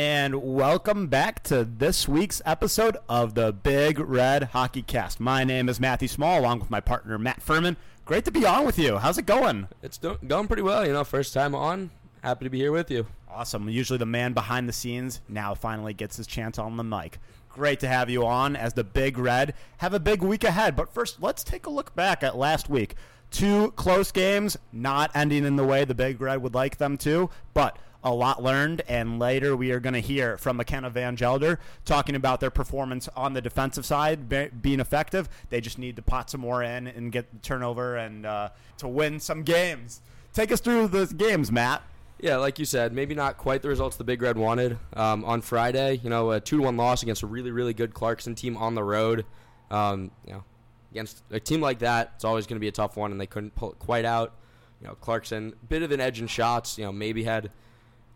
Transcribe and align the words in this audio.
and 0.00 0.34
welcome 0.34 1.08
back 1.08 1.42
to 1.42 1.62
this 1.62 2.08
week's 2.08 2.40
episode 2.46 2.96
of 3.06 3.34
the 3.34 3.52
Big 3.52 3.98
Red 3.98 4.44
Hockey 4.44 4.80
Cast. 4.80 5.20
My 5.20 5.44
name 5.44 5.68
is 5.68 5.78
Matthew 5.78 6.08
Small, 6.08 6.40
along 6.40 6.60
with 6.60 6.70
my 6.70 6.80
partner 6.80 7.18
Matt 7.18 7.42
Furman. 7.42 7.76
Great 8.06 8.24
to 8.24 8.30
be 8.30 8.46
on 8.46 8.64
with 8.64 8.78
you. 8.78 8.96
How's 8.96 9.18
it 9.18 9.26
going? 9.26 9.68
It's 9.82 9.98
do- 9.98 10.16
going 10.26 10.46
pretty 10.46 10.62
well. 10.62 10.86
You 10.86 10.94
know, 10.94 11.04
first 11.04 11.34
time 11.34 11.54
on. 11.54 11.90
Happy 12.22 12.46
to 12.46 12.48
be 12.48 12.56
here 12.56 12.72
with 12.72 12.90
you. 12.90 13.04
Awesome. 13.30 13.68
Usually 13.68 13.98
the 13.98 14.06
man 14.06 14.32
behind 14.32 14.66
the 14.66 14.72
scenes 14.72 15.20
now 15.28 15.52
finally 15.52 15.92
gets 15.92 16.16
his 16.16 16.26
chance 16.26 16.58
on 16.58 16.78
the 16.78 16.82
mic. 16.82 17.18
Great 17.50 17.78
to 17.80 17.88
have 17.88 18.08
you 18.08 18.24
on 18.24 18.56
as 18.56 18.72
the 18.72 18.84
Big 18.84 19.18
Red. 19.18 19.52
Have 19.76 19.92
a 19.92 20.00
big 20.00 20.22
week 20.22 20.44
ahead. 20.44 20.76
But 20.76 20.94
first, 20.94 21.20
let's 21.20 21.44
take 21.44 21.66
a 21.66 21.70
look 21.70 21.94
back 21.94 22.22
at 22.22 22.38
last 22.38 22.70
week. 22.70 22.94
Two 23.30 23.72
close 23.72 24.10
games, 24.10 24.56
not 24.72 25.10
ending 25.14 25.44
in 25.44 25.56
the 25.56 25.64
way 25.64 25.84
the 25.84 25.94
Big 25.94 26.22
Red 26.22 26.42
would 26.42 26.54
like 26.54 26.78
them 26.78 26.96
to, 26.98 27.28
but 27.52 27.76
a 28.02 28.12
lot 28.12 28.42
learned, 28.42 28.82
and 28.88 29.18
later 29.18 29.54
we 29.54 29.72
are 29.72 29.80
going 29.80 29.94
to 29.94 30.00
hear 30.00 30.38
from 30.38 30.56
McKenna 30.56 30.90
Van 30.90 31.14
Gelder 31.14 31.58
talking 31.84 32.14
about 32.14 32.40
their 32.40 32.50
performance 32.50 33.08
on 33.16 33.34
the 33.34 33.40
defensive 33.40 33.84
side 33.84 34.28
be- 34.28 34.48
being 34.48 34.80
effective. 34.80 35.28
They 35.50 35.60
just 35.60 35.78
need 35.78 35.96
to 35.96 36.02
pot 36.02 36.30
some 36.30 36.40
more 36.40 36.62
in 36.62 36.86
and 36.86 37.12
get 37.12 37.30
the 37.30 37.38
turnover 37.38 37.96
and 37.96 38.24
uh, 38.24 38.50
to 38.78 38.88
win 38.88 39.20
some 39.20 39.42
games. 39.42 40.00
Take 40.32 40.52
us 40.52 40.60
through 40.60 40.88
the 40.88 41.06
games, 41.06 41.50
Matt. 41.52 41.82
Yeah, 42.18 42.36
like 42.36 42.58
you 42.58 42.66
said, 42.66 42.92
maybe 42.92 43.14
not 43.14 43.38
quite 43.38 43.62
the 43.62 43.68
results 43.68 43.96
the 43.96 44.04
Big 44.04 44.20
Red 44.20 44.36
wanted. 44.36 44.78
Um, 44.94 45.24
on 45.24 45.40
Friday, 45.40 46.00
you 46.02 46.10
know, 46.10 46.32
a 46.32 46.40
two 46.40 46.58
to 46.58 46.62
one 46.62 46.76
loss 46.76 47.02
against 47.02 47.22
a 47.22 47.26
really, 47.26 47.50
really 47.50 47.72
good 47.72 47.94
Clarkson 47.94 48.34
team 48.34 48.56
on 48.56 48.74
the 48.74 48.84
road. 48.84 49.24
Um, 49.70 50.10
you 50.26 50.34
know, 50.34 50.44
against 50.90 51.22
a 51.30 51.40
team 51.40 51.60
like 51.60 51.78
that, 51.78 52.12
it's 52.16 52.24
always 52.24 52.46
going 52.46 52.56
to 52.56 52.60
be 52.60 52.68
a 52.68 52.72
tough 52.72 52.96
one, 52.96 53.10
and 53.10 53.20
they 53.20 53.26
couldn't 53.26 53.54
pull 53.54 53.72
it 53.72 53.78
quite 53.78 54.04
out. 54.04 54.34
You 54.82 54.88
know, 54.88 54.94
Clarkson, 54.94 55.54
bit 55.68 55.82
of 55.82 55.92
an 55.92 56.00
edge 56.00 56.20
in 56.20 56.26
shots. 56.26 56.76
You 56.76 56.84
know, 56.84 56.92
maybe 56.92 57.24
had 57.24 57.50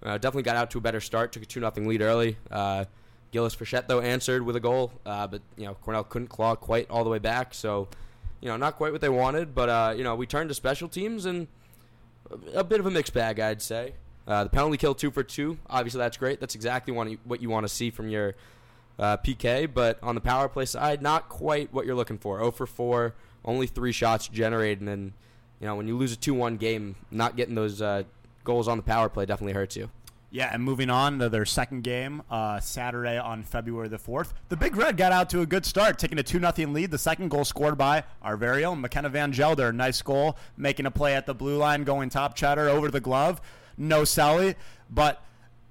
uh, 0.04 0.18
definitely 0.18 0.42
got 0.42 0.56
out 0.56 0.70
to 0.72 0.78
a 0.78 0.80
better 0.80 1.00
start. 1.00 1.32
Took 1.32 1.42
a 1.42 1.46
two 1.46 1.60
nothing 1.60 1.86
lead 1.86 2.02
early. 2.02 2.36
Uh, 2.50 2.84
Gillis 3.30 3.56
Frechette 3.56 3.88
though 3.88 4.00
answered 4.00 4.42
with 4.42 4.54
a 4.54 4.60
goal, 4.60 4.92
uh, 5.04 5.26
but 5.26 5.42
you 5.56 5.64
know 5.64 5.74
Cornell 5.74 6.04
couldn't 6.04 6.28
claw 6.28 6.54
quite 6.54 6.88
all 6.90 7.04
the 7.04 7.10
way 7.10 7.18
back. 7.18 7.54
So, 7.54 7.88
you 8.40 8.48
know, 8.48 8.56
not 8.56 8.76
quite 8.76 8.92
what 8.92 9.00
they 9.00 9.08
wanted. 9.08 9.54
But 9.54 9.68
uh, 9.68 9.94
you 9.96 10.04
know, 10.04 10.14
we 10.14 10.26
turned 10.26 10.50
to 10.50 10.54
special 10.54 10.88
teams 10.88 11.26
and 11.26 11.48
a 12.54 12.64
bit 12.64 12.80
of 12.80 12.86
a 12.86 12.90
mixed 12.90 13.14
bag, 13.14 13.40
I'd 13.40 13.62
say. 13.62 13.94
Uh, 14.26 14.44
the 14.44 14.50
penalty 14.50 14.76
kill 14.76 14.94
two 14.94 15.10
for 15.10 15.22
two. 15.22 15.58
Obviously, 15.68 15.98
that's 15.98 16.16
great. 16.16 16.40
That's 16.40 16.54
exactly 16.54 16.92
what 16.92 17.42
you 17.42 17.50
want 17.50 17.64
to 17.64 17.68
see 17.68 17.90
from 17.90 18.08
your 18.08 18.34
uh, 18.98 19.16
PK. 19.18 19.72
But 19.72 19.98
on 20.02 20.14
the 20.14 20.20
power 20.20 20.48
play 20.48 20.64
side, 20.64 21.02
not 21.02 21.28
quite 21.28 21.72
what 21.72 21.86
you're 21.86 21.94
looking 21.94 22.18
for. 22.18 22.38
0 22.38 22.52
for 22.52 22.66
4, 22.66 23.14
only 23.44 23.66
three 23.66 23.92
shots 23.92 24.28
generated. 24.28 24.86
And, 24.86 25.12
you 25.60 25.66
know, 25.66 25.76
when 25.76 25.86
you 25.86 25.96
lose 25.96 26.12
a 26.12 26.16
2 26.16 26.32
1 26.32 26.56
game, 26.56 26.96
not 27.10 27.36
getting 27.36 27.54
those 27.54 27.82
uh, 27.82 28.04
goals 28.44 28.68
on 28.68 28.76
the 28.76 28.82
power 28.82 29.08
play 29.08 29.26
definitely 29.26 29.54
hurts 29.54 29.76
you. 29.76 29.90
Yeah, 30.34 30.50
and 30.52 30.64
moving 30.64 30.90
on 30.90 31.20
to 31.20 31.28
their 31.28 31.44
second 31.44 31.84
game, 31.84 32.22
uh, 32.28 32.58
Saturday 32.58 33.18
on 33.18 33.44
February 33.44 33.86
the 33.86 33.98
4th. 33.98 34.32
The 34.48 34.56
Big 34.56 34.74
Red 34.74 34.96
got 34.96 35.12
out 35.12 35.30
to 35.30 35.42
a 35.42 35.46
good 35.46 35.64
start, 35.64 35.96
taking 35.96 36.18
a 36.18 36.24
2 36.24 36.40
0 36.40 36.70
lead. 36.72 36.90
The 36.90 36.98
second 36.98 37.28
goal 37.28 37.44
scored 37.44 37.78
by 37.78 38.02
our 38.20 38.36
very 38.36 38.64
own 38.64 38.80
McKenna 38.80 39.10
Van 39.10 39.30
Gelder. 39.30 39.72
Nice 39.72 40.02
goal, 40.02 40.36
making 40.56 40.86
a 40.86 40.90
play 40.90 41.14
at 41.14 41.26
the 41.26 41.34
blue 41.34 41.56
line, 41.56 41.84
going 41.84 42.08
top 42.08 42.34
cheddar 42.34 42.68
over 42.68 42.90
the 42.90 42.98
glove. 42.98 43.40
No 43.78 44.02
Celly, 44.02 44.56
but 44.90 45.22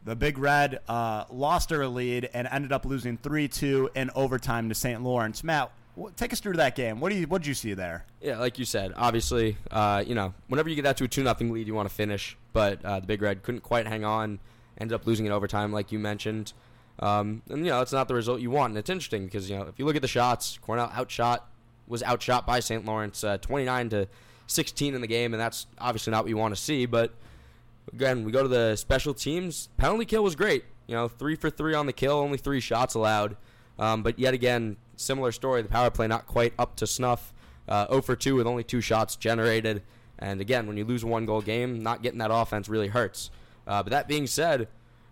the 0.06 0.16
Big 0.16 0.38
Red 0.38 0.80
uh, 0.88 1.26
lost 1.30 1.68
their 1.68 1.86
lead 1.86 2.30
and 2.34 2.48
ended 2.50 2.72
up 2.72 2.86
losing 2.86 3.18
3 3.18 3.50
2 3.50 3.90
in 3.96 4.12
overtime 4.16 4.70
to 4.70 4.76
St. 4.76 5.04
Lawrence. 5.04 5.44
Matt, 5.44 5.72
take 6.16 6.34
us 6.34 6.40
through 6.40 6.54
that 6.54 6.76
game. 6.76 7.00
What 7.00 7.12
do 7.12 7.18
you 7.18 7.28
what 7.28 7.42
did 7.42 7.48
you 7.48 7.54
see 7.54 7.74
there? 7.74 8.06
Yeah, 8.22 8.40
like 8.40 8.60
you 8.60 8.66
said, 8.66 8.94
obviously, 8.96 9.58
uh, 9.72 10.04
you 10.06 10.16
know, 10.16 10.34
whenever 10.48 10.70
you 10.70 10.76
get 10.76 10.86
out 10.86 10.98
to 10.98 11.04
a 11.04 11.08
two 11.08 11.24
nothing 11.24 11.52
lead, 11.52 11.68
you 11.68 11.74
want 11.74 11.90
to 11.90 11.94
finish. 11.94 12.38
But 12.52 12.84
uh, 12.84 13.00
the 13.00 13.08
Big 13.08 13.22
Red 13.22 13.44
couldn't 13.44 13.62
quite 13.62 13.88
hang 13.88 14.04
on 14.04 14.40
ended 14.78 14.96
up 14.96 15.06
losing 15.06 15.26
in 15.26 15.32
overtime, 15.32 15.72
like 15.72 15.92
you 15.92 16.00
mentioned. 16.00 16.54
Um, 17.00 17.42
and 17.50 17.60
you 17.60 17.72
know 17.72 17.80
that's 17.80 17.94
not 17.94 18.08
the 18.08 18.14
result 18.14 18.42
you 18.42 18.52
want. 18.52 18.72
And 18.72 18.78
it's 18.78 18.90
interesting 18.90 19.26
because 19.26 19.50
you 19.50 19.58
know 19.58 19.64
if 19.64 19.80
you 19.80 19.86
look 19.86 19.96
at 19.96 20.02
the 20.02 20.08
shots, 20.08 20.60
Cornell 20.62 20.92
outshot 20.96 21.48
was 21.88 22.04
outshot 22.04 22.46
by 22.46 22.60
St. 22.60 22.86
Lawrence, 22.86 23.24
uh, 23.24 23.38
29 23.38 23.90
to 23.90 24.08
16 24.48 24.96
in 24.96 25.02
the 25.02 25.08
game, 25.08 25.34
and 25.34 25.42
that's 25.42 25.68
obviously 25.80 26.12
not 26.12 26.24
what 26.24 26.30
you 26.30 26.38
want 26.38 26.56
to 26.56 26.62
see. 26.62 26.86
But 26.86 27.14
again, 27.92 28.24
we 28.24 28.32
go 28.32 28.44
to 28.44 28.48
the 28.48 28.76
special 28.76 29.14
teams. 29.14 29.70
Penalty 29.78 30.06
kill 30.06 30.24
was 30.24 30.36
great. 30.36 30.66
You 30.88 30.96
know, 30.96 31.08
three 31.08 31.36
for 31.36 31.50
three 31.50 31.74
on 31.74 31.86
the 31.86 31.94
kill, 31.94 32.18
only 32.18 32.38
three 32.38 32.60
shots 32.60 32.94
allowed. 32.94 33.38
Um, 33.80 34.04
but 34.04 34.20
yet 34.20 34.34
again, 34.34 34.78
similar 34.96 35.32
story. 35.32 35.62
The 35.62 35.70
power 35.70 35.90
play 35.90 36.08
not 36.08 36.28
quite 36.28 36.54
up 36.58 36.76
to 36.78 36.88
snuff. 36.88 37.34
Uh, 37.68 37.88
0 37.88 38.02
for 38.02 38.16
2 38.16 38.36
with 38.36 38.48
only 38.48 38.64
two 38.64 38.82
shots 38.82 39.16
generated. 39.16 39.84
And 40.20 40.42
again, 40.42 40.68
when 40.68 40.78
you 40.78 40.86
lose 40.86 41.04
one 41.04 41.26
goal 41.26 41.42
game, 41.42 41.82
not 41.82 42.02
getting 42.02 42.20
that 42.20 42.32
offense 42.32 42.68
really 42.70 42.88
hurts. 42.88 43.30
Uh, 43.66 43.84
but 43.84 43.92
that 43.92 44.08
being 44.08 44.28
said, 44.28 44.68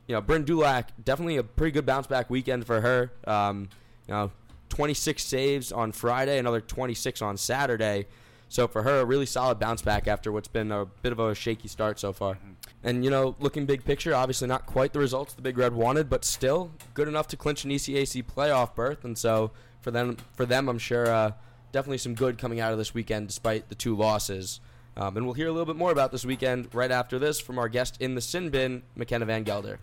you 0.08 0.16
know, 0.16 0.22
Bryn 0.22 0.44
Dulac, 0.44 0.92
definitely 1.04 1.38
a 1.38 1.44
pretty 1.44 1.72
good 1.72 1.86
bounce 1.86 2.08
back 2.08 2.30
weekend 2.30 2.66
for 2.66 2.82
her. 2.82 3.12
Um, 3.26 3.70
you 4.08 4.14
know, 4.14 4.32
26 4.70 5.24
saves 5.24 5.72
on 5.72 5.92
Friday, 5.92 6.38
another 6.38 6.62
26 6.62 7.22
on 7.22 7.38
Saturday. 7.38 8.08
So 8.52 8.68
for 8.68 8.84
her, 8.84 9.00
a 9.00 9.06
really 9.06 9.26
solid 9.26 9.60
bounce 9.60 9.82
back 9.82 10.10
after 10.10 10.30
what's 10.30 10.50
been 10.50 10.74
a 10.74 10.86
bit 10.86 11.14
of 11.14 11.20
a 11.20 11.34
shaky 11.34 11.70
start 11.70 11.98
so 11.98 12.12
far. 12.12 12.34
Mm-hmm. 12.34 12.52
And, 12.84 13.06
you 13.06 13.10
know, 13.10 13.34
looking 13.40 13.66
big 13.66 13.86
picture, 13.86 14.14
obviously 14.14 14.50
not 14.50 14.66
quite 14.66 14.92
the 14.92 15.00
results 15.00 15.34
the 15.34 15.42
Big 15.42 15.58
Red 15.58 15.74
wanted, 15.74 16.10
but 16.10 16.26
still 16.26 16.72
good 16.94 17.08
enough 17.08 17.30
to 17.30 17.38
clinch 17.38 17.64
an 17.64 17.72
ECAC 17.72 18.26
playoff 18.26 18.76
berth. 18.76 19.06
And 19.06 19.18
so 19.18 19.52
for 19.80 19.90
them, 19.92 20.18
for 20.36 20.46
them 20.46 20.68
I'm 20.68 20.80
sure 20.80 21.08
uh, 21.08 21.32
definitely 21.72 22.00
some 22.00 22.14
good 22.14 22.38
coming 22.38 22.60
out 22.60 22.74
of 22.74 22.78
this 22.78 22.94
weekend 22.94 23.30
despite 23.30 23.70
the 23.70 23.76
two 23.76 23.96
losses. 23.96 24.60
Um, 24.98 25.16
and 25.16 25.26
we'll 25.26 25.36
hear 25.36 25.48
a 25.48 25.52
little 25.54 25.66
bit 25.66 25.78
more 25.78 25.94
about 25.94 26.12
this 26.12 26.26
weekend 26.26 26.76
right 26.76 26.92
after 26.92 27.18
this 27.18 27.40
from 27.40 27.58
our 27.58 27.70
guest 27.70 28.02
in 28.02 28.16
the 28.16 28.22
sin 28.22 28.50
bin, 28.50 28.84
McKenna 28.98 29.24
Van 29.24 29.44
Gelder. 29.44 29.80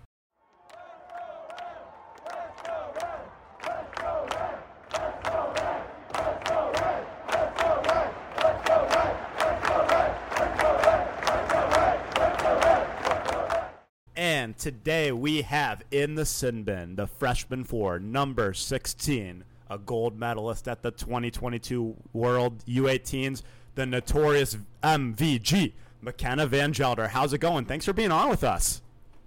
Today 14.58 15.12
we 15.12 15.42
have 15.42 15.84
in 15.92 16.16
the 16.16 16.26
sin 16.26 16.64
bin 16.64 16.96
the 16.96 17.06
freshman 17.06 17.62
for 17.62 18.00
number 18.00 18.52
16, 18.52 19.44
a 19.70 19.78
gold 19.78 20.19
medalist 20.19 20.66
at 20.66 20.82
the 20.82 20.91
2022 20.91 21.94
World 22.12 22.64
U18s, 22.66 23.42
the 23.76 23.86
notorious 23.86 24.58
MVG, 24.82 25.74
McKenna 26.02 26.48
Van 26.48 26.72
Gelder. 26.72 27.06
How's 27.06 27.32
it 27.32 27.38
going? 27.38 27.66
Thanks 27.66 27.84
for 27.84 27.92
being 27.92 28.10
on 28.10 28.28
with 28.30 28.42
us. 28.42 28.82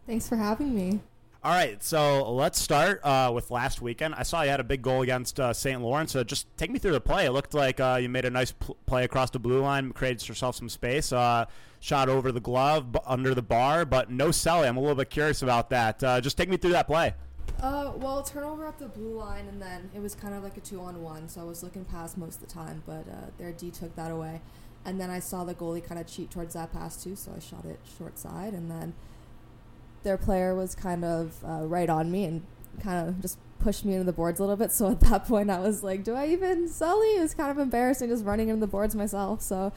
Thanks 0.06 0.28
for 0.28 0.36
having 0.36 0.76
me. 0.76 1.00
All 1.44 1.52
right, 1.52 1.82
so 1.82 2.32
let's 2.34 2.62
start 2.62 3.04
uh, 3.04 3.32
with 3.34 3.50
last 3.50 3.82
weekend. 3.82 4.14
I 4.14 4.22
saw 4.22 4.44
you 4.44 4.52
had 4.52 4.60
a 4.60 4.64
big 4.64 4.84
goal 4.84 5.02
against 5.02 5.40
uh, 5.40 5.52
St. 5.54 5.82
Lawrence. 5.82 6.12
So 6.12 6.24
just 6.24 6.46
take 6.56 6.70
me 6.70 6.78
through 6.78 6.92
the 6.92 7.02
play. 7.02 7.26
It 7.26 7.32
looked 7.32 7.56
like 7.56 7.80
uh, 7.80 7.98
you 8.00 8.10
made 8.10 8.26
a 8.26 8.30
nice 8.30 8.52
pl- 8.52 8.78
play 8.86 9.06
across 9.06 9.32
the 9.32 9.40
blue 9.40 9.60
line, 9.60 9.92
created 9.92 10.30
yourself 10.30 10.56
some 10.56 10.70
space, 10.70 11.12
uh, 11.12 11.46
shot 11.80 12.10
over 12.10 12.32
the 12.32 12.40
glove, 12.40 12.92
b- 12.92 13.00
under 13.08 13.34
the 13.34 13.42
bar, 13.42 13.86
but 13.86 14.12
no 14.12 14.30
selling. 14.30 14.70
I'm 14.70 14.78
a 14.78 14.82
little 14.82 14.96
bit 14.96 15.10
curious 15.10 15.42
about 15.42 15.72
that. 15.72 16.04
Uh, 16.04 16.22
just 16.22 16.38
take 16.38 16.48
me 16.48 16.58
through 16.58 16.74
that 16.74 16.86
play. 16.86 17.16
Uh, 17.60 17.94
well, 17.96 18.22
turnover 18.22 18.68
at 18.68 18.78
the 18.78 18.90
blue 18.90 19.18
line, 19.18 19.48
and 19.48 19.60
then 19.60 19.90
it 19.96 20.00
was 20.00 20.14
kind 20.14 20.36
of 20.36 20.44
like 20.44 20.58
a 20.58 20.62
two-on-one. 20.62 21.28
So 21.28 21.42
I 21.42 21.44
was 21.44 21.64
looking 21.64 21.86
past 21.86 22.20
most 22.20 22.36
of 22.40 22.48
the 22.48 22.54
time, 22.54 22.84
but 22.86 23.08
their 23.40 23.52
D 23.52 23.72
took 23.72 23.96
that 23.96 24.12
away. 24.12 24.42
And 24.86 25.02
then 25.02 25.10
I 25.10 25.18
saw 25.20 25.44
the 25.44 25.56
goalie 25.56 25.84
kind 25.84 26.00
of 26.00 26.06
cheat 26.06 26.30
towards 26.30 26.54
that 26.54 26.72
pass 26.72 27.04
too, 27.04 27.16
so 27.16 27.34
I 27.36 27.40
shot 27.40 27.66
it 27.66 27.80
short 27.98 28.20
side. 28.20 28.54
And 28.54 28.70
then 28.70 28.94
their 30.04 30.18
player 30.18 30.56
was 30.56 30.76
kind 30.76 31.04
of 31.06 31.44
uh, 31.44 31.66
right 31.66 31.90
on 31.90 32.12
me 32.12 32.26
and 32.26 32.44
kind 32.82 33.08
of 33.08 33.22
just 33.22 33.38
pushed 33.60 33.86
me 33.86 33.94
into 33.94 34.06
the 34.06 34.14
boards 34.14 34.40
a 34.40 34.44
little 34.44 34.58
bit. 34.58 34.72
So 34.82 34.92
at 34.92 35.00
that 35.02 35.28
point, 35.28 35.50
I 35.50 35.60
was 35.60 35.84
like, 35.84 36.04
"Do 36.04 36.16
I 36.16 36.28
even 36.28 36.68
celly?" 36.68 37.18
It 37.18 37.22
was 37.22 37.34
kind 37.34 37.52
of 37.52 37.58
embarrassing 37.58 38.10
just 38.10 38.26
running 38.26 38.50
into 38.50 38.62
the 38.62 38.72
boards 38.72 38.96
myself. 38.96 39.42
So 39.42 39.72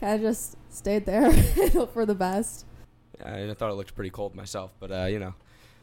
kind 0.00 0.14
of 0.14 0.20
just 0.20 0.56
stayed 0.70 1.06
there 1.06 1.32
for 1.92 2.06
the 2.06 2.14
best. 2.14 2.64
I 3.24 3.52
thought 3.54 3.70
it 3.70 3.74
looked 3.74 3.94
pretty 3.94 4.10
cold 4.10 4.34
myself, 4.34 4.72
but 4.78 4.92
uh, 4.92 5.06
you 5.06 5.18
know, 5.18 5.34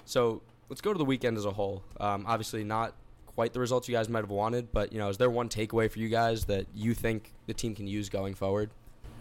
so 0.06 0.42
let's 0.70 0.82
go 0.82 0.94
to 0.94 0.98
the 0.98 1.06
weekend 1.06 1.38
as 1.38 1.46
a 1.46 1.52
whole. 1.52 1.84
Um, 2.00 2.26
obviously, 2.28 2.64
not 2.64 2.94
quite 3.26 3.54
the 3.54 3.60
results 3.60 3.88
you 3.88 3.96
guys 3.96 4.08
might 4.08 4.22
have 4.22 4.30
wanted, 4.30 4.72
but 4.72 4.94
you 4.94 5.00
know, 5.00 5.10
is 5.10 5.18
there 5.18 5.30
one 5.30 5.50
takeaway 5.50 5.92
for 5.92 6.00
you 6.00 6.10
guys 6.10 6.46
that 6.46 6.66
you 6.74 6.94
think 6.94 7.34
the 7.48 7.54
team 7.54 7.76
can 7.76 7.88
use 7.88 8.10
going 8.10 8.34
forward? 8.34 8.70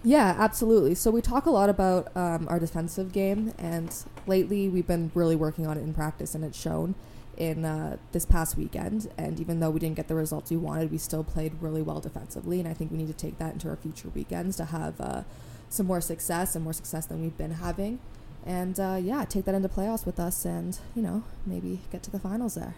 Yeah, 0.05 0.37
absolutely. 0.39 0.95
So 0.95 1.11
we 1.11 1.23
talk 1.23 1.47
a 1.47 1.51
lot 1.51 1.71
about 1.71 2.15
um, 2.15 2.47
our 2.49 2.59
defensive 2.59 3.12
game, 3.12 3.55
and 3.59 3.95
lately 4.27 4.69
we've 4.69 4.87
been 4.87 5.11
really 5.15 5.35
working 5.35 5.67
on 5.67 5.79
it 5.79 5.81
in 5.81 5.95
practice, 5.95 6.35
and 6.35 6.45
it's 6.45 6.61
shown 6.61 6.95
in 7.39 7.65
uh, 7.65 7.97
this 8.12 8.27
past 8.27 8.56
weekend. 8.56 9.11
And 9.17 9.41
even 9.41 9.61
though 9.61 9.71
we 9.71 9.81
didn't 9.81 9.97
get 9.97 10.09
the 10.09 10.15
results 10.15 10.51
we 10.51 10.59
wanted, 10.59 10.91
we 10.91 10.99
still 10.99 11.25
played 11.25 11.55
really 11.61 11.81
well 11.81 12.01
defensively, 12.01 12.61
and 12.61 12.69
I 12.69 12.75
think 12.75 12.91
we 12.93 12.99
need 12.99 13.06
to 13.06 13.15
take 13.15 13.39
that 13.39 13.55
into 13.55 13.69
our 13.69 13.77
future 13.77 14.11
weekends 14.15 14.56
to 14.59 14.67
have 14.67 15.01
uh, 15.01 15.23
some 15.71 15.87
more 15.87 16.03
success 16.03 16.55
and 16.55 16.62
more 16.62 16.75
success 16.75 17.06
than 17.06 17.23
we've 17.23 17.37
been 17.39 17.53
having 17.53 17.99
and 18.47 18.79
uh, 18.79 18.99
yeah, 19.03 19.25
take 19.25 19.47
that 19.47 19.55
into 19.55 19.69
playoffs 19.69 20.05
with 20.05 20.21
us, 20.21 20.45
and 20.45 20.79
you 20.95 21.03
know 21.03 21.23
maybe 21.47 21.81
get 21.91 22.03
to 22.03 22.11
the 22.11 22.19
finals 22.19 22.55
there. 22.55 22.75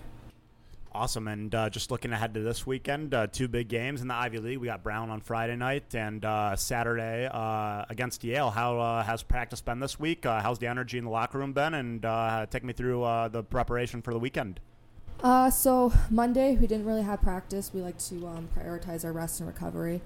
Awesome. 0.96 1.28
And 1.28 1.54
uh, 1.54 1.69
just 1.69 1.90
looking 1.90 2.10
ahead 2.10 2.32
to 2.32 2.40
this 2.40 2.66
weekend, 2.66 3.12
uh, 3.12 3.26
two 3.26 3.48
big 3.48 3.69
games 3.69 4.00
in 4.00 4.08
the 4.08 4.14
Ivy 4.14 4.38
League. 4.38 4.56
We 4.56 4.66
got 4.66 4.82
Brown 4.82 5.10
on 5.10 5.20
Friday 5.20 5.54
night 5.54 5.94
and 5.94 6.25
uh, 6.25 6.56
Saturday 6.56 7.28
uh, 7.31 7.84
against 7.90 8.25
Yale. 8.25 8.48
How 8.48 8.81
uh, 8.81 9.02
has 9.02 9.22
practice 9.22 9.60
been 9.60 9.78
this 9.78 10.00
week? 10.00 10.25
Uh, 10.25 10.40
how's 10.40 10.58
the 10.58 10.69
energy 10.69 10.96
in 10.96 11.04
the 11.04 11.10
locker 11.10 11.37
room 11.37 11.52
been? 11.52 11.75
And 11.75 12.50
take 12.50 12.64
me 12.64 12.72
through 12.72 13.02
the 13.31 13.44
preparation 13.44 14.00
for 14.00 14.14
the 14.14 14.19
weekend. 14.19 14.58
so 15.52 15.93
Monday 16.08 16.56
we 16.56 16.66
didn't 16.66 16.87
really 16.87 17.02
have 17.02 17.20
practice. 17.20 17.72
We 17.75 17.82
like 17.82 17.99
to 17.99 18.26
um, 18.26 18.49
prioritize 18.56 19.04
our 19.04 19.12
rest 19.12 19.40
and 19.40 19.46
recovery. 19.46 20.00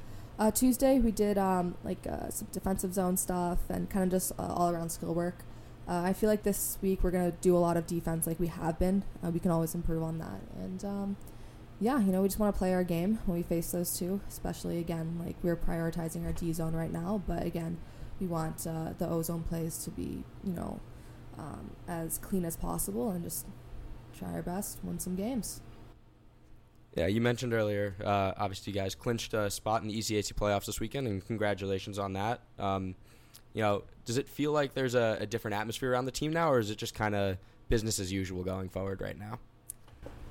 Tuesday 0.54 0.98
we 0.98 1.12
did 1.12 1.38
um, 1.38 1.76
like 1.84 2.04
some 2.30 2.48
defensive 2.50 2.94
zone 2.94 3.16
stuff 3.16 3.58
and 3.68 3.88
kind 3.88 4.06
of 4.06 4.10
just 4.10 4.32
all 4.40 4.70
around 4.70 4.90
skill 4.90 5.14
work. 5.14 5.44
Uh, 5.90 6.02
I 6.04 6.12
feel 6.12 6.30
like 6.30 6.44
this 6.44 6.78
week 6.80 7.02
we're 7.02 7.10
gonna 7.10 7.32
do 7.32 7.56
a 7.56 7.58
lot 7.58 7.76
of 7.76 7.84
defense, 7.84 8.24
like 8.24 8.38
we 8.38 8.46
have 8.46 8.78
been. 8.78 9.02
Uh, 9.24 9.30
we 9.30 9.40
can 9.40 9.50
always 9.50 9.74
improve 9.74 10.04
on 10.04 10.18
that, 10.18 10.40
and 10.56 10.84
um, 10.84 11.16
yeah, 11.80 11.98
you 11.98 12.12
know, 12.12 12.22
we 12.22 12.28
just 12.28 12.38
want 12.38 12.54
to 12.54 12.58
play 12.58 12.72
our 12.72 12.84
game 12.84 13.18
when 13.26 13.36
we 13.36 13.42
face 13.42 13.72
those 13.72 13.98
two. 13.98 14.20
Especially 14.28 14.78
again, 14.78 15.20
like 15.24 15.34
we're 15.42 15.56
prioritizing 15.56 16.24
our 16.24 16.32
D 16.32 16.52
zone 16.52 16.76
right 16.76 16.92
now, 16.92 17.20
but 17.26 17.44
again, 17.44 17.78
we 18.20 18.28
want 18.28 18.64
uh, 18.68 18.92
the 18.98 19.08
O 19.08 19.20
zone 19.22 19.42
plays 19.42 19.78
to 19.78 19.90
be, 19.90 20.22
you 20.44 20.52
know, 20.52 20.78
um, 21.36 21.72
as 21.88 22.18
clean 22.18 22.44
as 22.44 22.56
possible, 22.56 23.10
and 23.10 23.24
just 23.24 23.46
try 24.16 24.30
our 24.30 24.42
best, 24.42 24.78
win 24.84 25.00
some 25.00 25.16
games. 25.16 25.60
Yeah, 26.96 27.08
you 27.08 27.20
mentioned 27.20 27.52
earlier. 27.52 27.96
Uh, 28.00 28.32
obviously, 28.36 28.72
you 28.72 28.78
guys 28.78 28.94
clinched 28.94 29.34
a 29.34 29.50
spot 29.50 29.82
in 29.82 29.88
the 29.88 29.98
ECAC 29.98 30.34
playoffs 30.34 30.66
this 30.66 30.78
weekend, 30.78 31.08
and 31.08 31.26
congratulations 31.26 31.98
on 31.98 32.12
that. 32.12 32.42
Um, 32.60 32.94
you 33.52 33.62
know, 33.62 33.82
does 34.04 34.18
it 34.18 34.28
feel 34.28 34.52
like 34.52 34.74
there's 34.74 34.94
a, 34.94 35.18
a 35.20 35.26
different 35.26 35.56
atmosphere 35.56 35.92
around 35.92 36.04
the 36.04 36.12
team 36.12 36.32
now, 36.32 36.50
or 36.50 36.58
is 36.58 36.70
it 36.70 36.78
just 36.78 36.94
kind 36.94 37.14
of 37.14 37.36
business 37.68 37.98
as 37.98 38.12
usual 38.12 38.42
going 38.42 38.68
forward 38.68 39.00
right 39.00 39.18
now? 39.18 39.38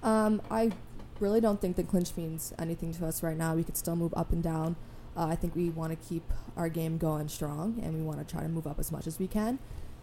Um, 0.04 0.42
I 0.50 0.72
really 1.20 1.42
don't 1.42 1.60
think 1.60 1.76
that 1.76 1.88
clinch 1.88 2.16
means 2.16 2.54
anything 2.58 2.94
to 2.94 3.06
us 3.06 3.22
right 3.24 3.38
now. 3.38 3.56
We 3.56 3.64
could 3.64 3.78
still 3.78 3.96
move 3.96 4.14
up 4.16 4.32
and 4.32 4.42
down. 4.42 4.76
Uh, 5.18 5.26
I 5.26 5.36
think 5.36 5.56
we 5.56 5.70
want 5.70 5.92
to 5.92 6.08
keep 6.08 6.24
our 6.56 6.70
game 6.70 6.98
going 6.98 7.28
strong, 7.28 7.80
and 7.84 7.94
we 7.94 8.02
want 8.02 8.20
to 8.20 8.26
try 8.26 8.42
to 8.42 8.50
move 8.50 8.68
up 8.68 8.80
as 8.80 8.92
much 8.92 9.08
as 9.08 9.20
we 9.20 9.28
can. 9.28 9.60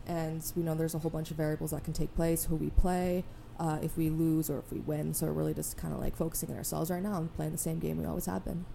And 0.07 0.43
we 0.55 0.63
know 0.63 0.75
there's 0.75 0.95
a 0.95 0.99
whole 0.99 1.11
bunch 1.11 1.31
of 1.31 1.37
variables 1.37 1.71
that 1.71 1.85
can 1.85 1.93
take 1.93 2.15
place: 2.15 2.45
who 2.45 2.57
we 2.57 2.71
play, 2.71 3.25
uh, 3.59 3.79
if 3.83 3.97
we 3.97 4.11
lose, 4.11 4.51
or 4.51 4.59
if 4.59 4.71
we 4.71 4.81
win. 4.81 5.15
So 5.15 5.27
we're 5.27 5.33
really 5.33 5.55
just 5.55 5.77
kind 5.77 5.95
of 5.95 6.01
like 6.01 6.17
focusing 6.17 6.51
on 6.51 6.57
ourselves 6.57 6.91
right 6.91 7.03
now 7.03 7.17
and 7.17 7.35
playing 7.35 7.53
the 7.53 7.59
same 7.59 7.79
game 7.79 7.99
we 7.99 8.05
always 8.05 8.27
have 8.27 8.45
been. 8.45 8.67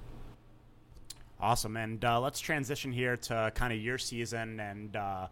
Awesome. 1.42 1.76
And 1.76 2.04
uh, 2.06 2.20
let's 2.22 2.40
transition 2.40 2.92
here 2.92 3.18
to 3.18 3.52
kind 3.56 3.74
of 3.74 3.80
your 3.80 3.98
season. 3.98 4.60
And 4.60 4.96
uh, 4.96 5.28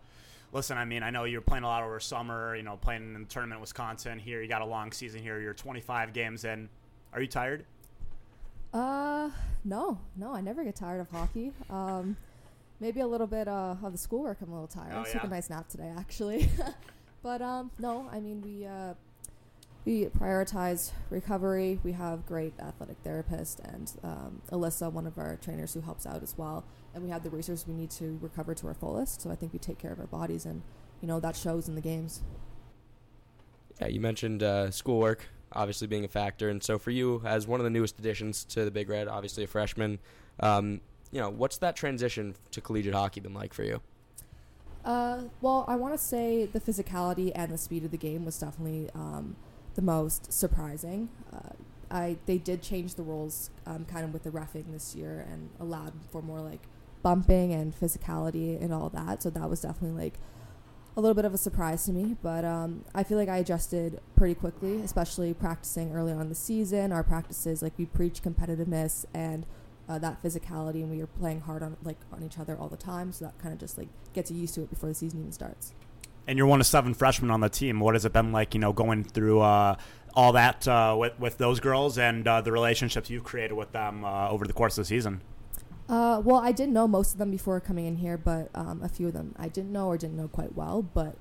listen, 0.52 0.78
I 0.78 0.86
mean, 0.86 1.04
I 1.04 1.12
know 1.12 1.26
you're 1.26 1.42
playing 1.42 1.64
a 1.64 1.68
lot 1.68 1.84
over 1.84 2.00
summer, 2.00 2.56
you 2.56 2.64
know, 2.64 2.78
playing 2.78 3.14
in 3.14 3.22
the 3.22 3.30
tournament 3.30 3.58
in 3.58 3.62
Wisconsin. 3.62 4.18
Here, 4.18 4.42
you 4.42 4.48
got 4.48 4.64
a 4.64 4.66
long 4.66 4.92
season 4.92 5.22
here. 5.22 5.40
You're 5.40 5.54
25 5.54 6.12
games 6.14 6.46
in. 6.46 6.68
Are 7.14 7.22
you 7.22 7.28
tired? 7.28 7.66
Uh, 8.74 9.30
no, 9.64 10.00
no, 10.16 10.34
I 10.34 10.42
never 10.42 10.64
get 10.64 10.76
tired 10.76 11.02
of 11.02 11.10
hockey. 11.10 11.52
Um, 11.70 12.18
maybe 12.80 13.02
a 13.02 13.08
little 13.08 13.28
bit 13.28 13.48
uh, 13.48 13.76
of 13.84 13.92
the 13.92 13.98
schoolwork. 13.98 14.38
I'm 14.42 14.50
a 14.50 14.54
little 14.54 14.68
tired. 14.68 14.94
Oh, 14.96 15.02
I 15.02 15.12
took 15.12 15.24
a 15.24 15.28
nice 15.28 15.50
nap 15.50 15.68
today, 15.70 15.92
actually. 15.98 16.50
but 17.24 17.42
um, 17.42 17.72
no, 17.78 18.10
I 18.12 18.20
mean, 18.20 18.42
we 18.42 18.66
uh, 18.66 18.94
we 19.90 20.06
prioritize 20.06 20.92
recovery. 21.10 21.80
We 21.84 21.94
have 21.94 22.24
great 22.28 22.54
athletic 22.60 23.04
therapists 23.04 23.58
and 23.74 23.92
um, 24.04 24.42
Alyssa, 24.52 24.92
one 24.92 25.08
of 25.08 25.18
our 25.18 25.38
trainers, 25.38 25.74
who 25.74 25.82
helps 25.82 26.06
out 26.06 26.22
as 26.22 26.38
well. 26.38 26.64
And 26.94 27.04
we 27.04 27.10
have 27.10 27.24
the 27.24 27.32
resources 27.32 27.68
we 27.68 27.74
need 27.74 27.90
to 27.92 28.20
recover 28.22 28.54
to 28.54 28.68
our 28.68 28.76
fullest. 28.76 29.22
So 29.22 29.32
I 29.32 29.36
think 29.36 29.52
we 29.52 29.58
take 29.58 29.80
care 29.80 29.92
of 29.92 30.00
our 30.00 30.06
bodies, 30.06 30.46
and 30.46 30.62
you 31.02 31.08
know 31.08 31.20
that 31.20 31.36
shows 31.36 31.68
in 31.68 31.74
the 31.74 31.82
games. 31.82 32.22
Yeah, 33.82 33.88
you 33.88 34.00
mentioned 34.00 34.44
uh, 34.44 34.70
schoolwork 34.70 35.28
obviously 35.54 35.88
being 35.88 36.06
a 36.06 36.08
factor, 36.08 36.50
and 36.50 36.64
so 36.64 36.78
for 36.78 36.92
you, 36.92 37.24
as 37.26 37.48
one 37.48 37.60
of 37.60 37.64
the 37.64 37.72
newest 37.72 37.98
additions 37.98 38.44
to 38.44 38.66
the 38.66 38.70
Big 38.70 38.88
Red, 38.88 39.08
obviously 39.08 39.44
a 39.44 39.48
freshman, 39.48 39.98
um, 40.42 40.82
you 41.12 41.20
know, 41.20 41.32
what's 41.32 41.58
that 41.58 41.76
transition 41.76 42.36
to 42.52 42.62
collegiate 42.62 42.94
hockey 42.94 43.20
been 43.20 43.34
like 43.34 43.56
for 43.56 43.64
you? 43.64 43.82
Uh, 44.86 45.22
well, 45.42 45.66
I 45.68 45.76
want 45.76 45.96
to 45.96 45.98
say 45.98 46.46
the 46.46 46.60
physicality 46.60 47.32
and 47.34 47.52
the 47.52 47.58
speed 47.58 47.84
of 47.84 47.90
the 47.90 47.98
game 47.98 48.26
was 48.26 48.38
definitely 48.38 48.92
um, 48.94 49.36
the 49.76 49.82
most 49.82 50.32
surprising. 50.32 51.10
Uh, 51.34 51.54
I 51.92 52.18
they 52.26 52.38
did 52.38 52.62
change 52.62 52.96
the 52.96 53.04
rules 53.04 53.50
um, 53.66 53.86
kind 53.86 54.06
of 54.06 54.14
with 54.14 54.24
the 54.24 54.30
refing 54.30 54.72
this 54.72 54.96
year 54.96 55.26
and 55.32 55.50
allowed 55.60 55.94
for 56.12 56.22
more 56.22 56.42
like 56.42 56.62
bumping 57.02 57.54
and 57.54 57.78
physicality 57.78 58.62
and 58.62 58.74
all 58.74 58.90
that. 58.90 59.24
So 59.24 59.30
that 59.30 59.50
was 59.50 59.62
definitely 59.62 60.04
like 60.04 60.20
a 60.98 61.02
little 61.02 61.16
bit 61.16 61.26
of 61.26 61.34
a 61.34 61.38
surprise 61.38 61.86
to 61.86 61.92
me. 61.92 62.16
But 62.22 62.46
um, 62.46 62.86
I 62.94 63.04
feel 63.04 63.18
like 63.18 63.30
I 63.30 63.38
adjusted 63.38 64.00
pretty 64.16 64.36
quickly, 64.36 64.82
especially 64.82 65.34
practicing 65.34 65.94
early 65.94 66.12
on 66.12 66.30
the 66.30 66.36
season. 66.36 66.92
Our 66.92 67.04
practices 67.04 67.62
like 67.62 67.74
we 67.78 67.86
preach 67.86 68.22
competitiveness 68.22 69.06
and 69.14 69.46
uh, 69.88 69.98
that 69.98 70.22
physicality, 70.22 70.84
and 70.84 70.92
we 70.92 71.02
are 71.02 71.08
playing 71.08 71.42
hard 71.42 71.64
on 71.64 71.76
like 71.84 71.98
on 72.12 72.22
each 72.24 72.38
other 72.38 72.56
all 72.56 72.70
the 72.70 72.78
time. 72.78 73.12
So 73.12 73.26
that 73.26 73.40
kind 73.40 73.54
of 73.54 73.60
just 73.60 73.78
like 73.78 73.88
gets 74.14 74.30
you 74.30 74.38
used 74.38 74.54
to 74.56 74.62
it 74.62 74.70
before 74.70 74.90
the 74.90 74.96
season 74.96 75.22
even 75.22 75.32
starts 75.32 75.74
and 76.30 76.38
you're 76.38 76.48
one 76.48 76.60
of 76.60 76.68
seven 76.68 76.94
freshmen 76.94 77.32
on 77.32 77.40
the 77.42 77.50
team. 77.50 77.80
What 77.80 77.96
has 77.96 78.06
it 78.06 78.14
been 78.14 78.32
like, 78.32 78.54
you 78.54 78.60
know, 78.60 78.72
going 78.72 79.04
through 79.04 79.42
uh, 79.42 79.76
all 80.14 80.34
that 80.34 80.68
uh, 80.68 80.96
with 80.98 81.20
with 81.20 81.40
those 81.40 81.60
girls 81.60 81.98
and 81.98 82.26
uh, 82.28 82.40
the 82.42 82.52
relationships 82.52 83.10
you've 83.10 83.24
created 83.24 83.56
with 83.56 83.72
them 83.72 84.06
uh, 84.06 84.30
over 84.30 84.46
the 84.46 84.54
course 84.54 84.78
of 84.78 84.84
the 84.84 84.88
season? 84.88 85.22
Uh, 85.90 86.22
well, 86.24 86.38
I 86.38 86.52
didn't 86.52 86.74
know 86.74 86.88
most 86.88 87.14
of 87.14 87.18
them 87.18 87.32
before 87.32 87.60
coming 87.60 87.88
in 87.88 87.96
here, 87.96 88.16
but 88.16 88.50
um, 88.54 88.80
a 88.84 88.88
few 88.88 89.08
of 89.08 89.14
them 89.14 89.34
I 89.40 89.48
didn't 89.48 89.72
know 89.72 89.88
or 89.88 89.98
didn't 89.98 90.18
know 90.18 90.28
quite 90.28 90.56
well. 90.56 90.84
But 90.84 91.18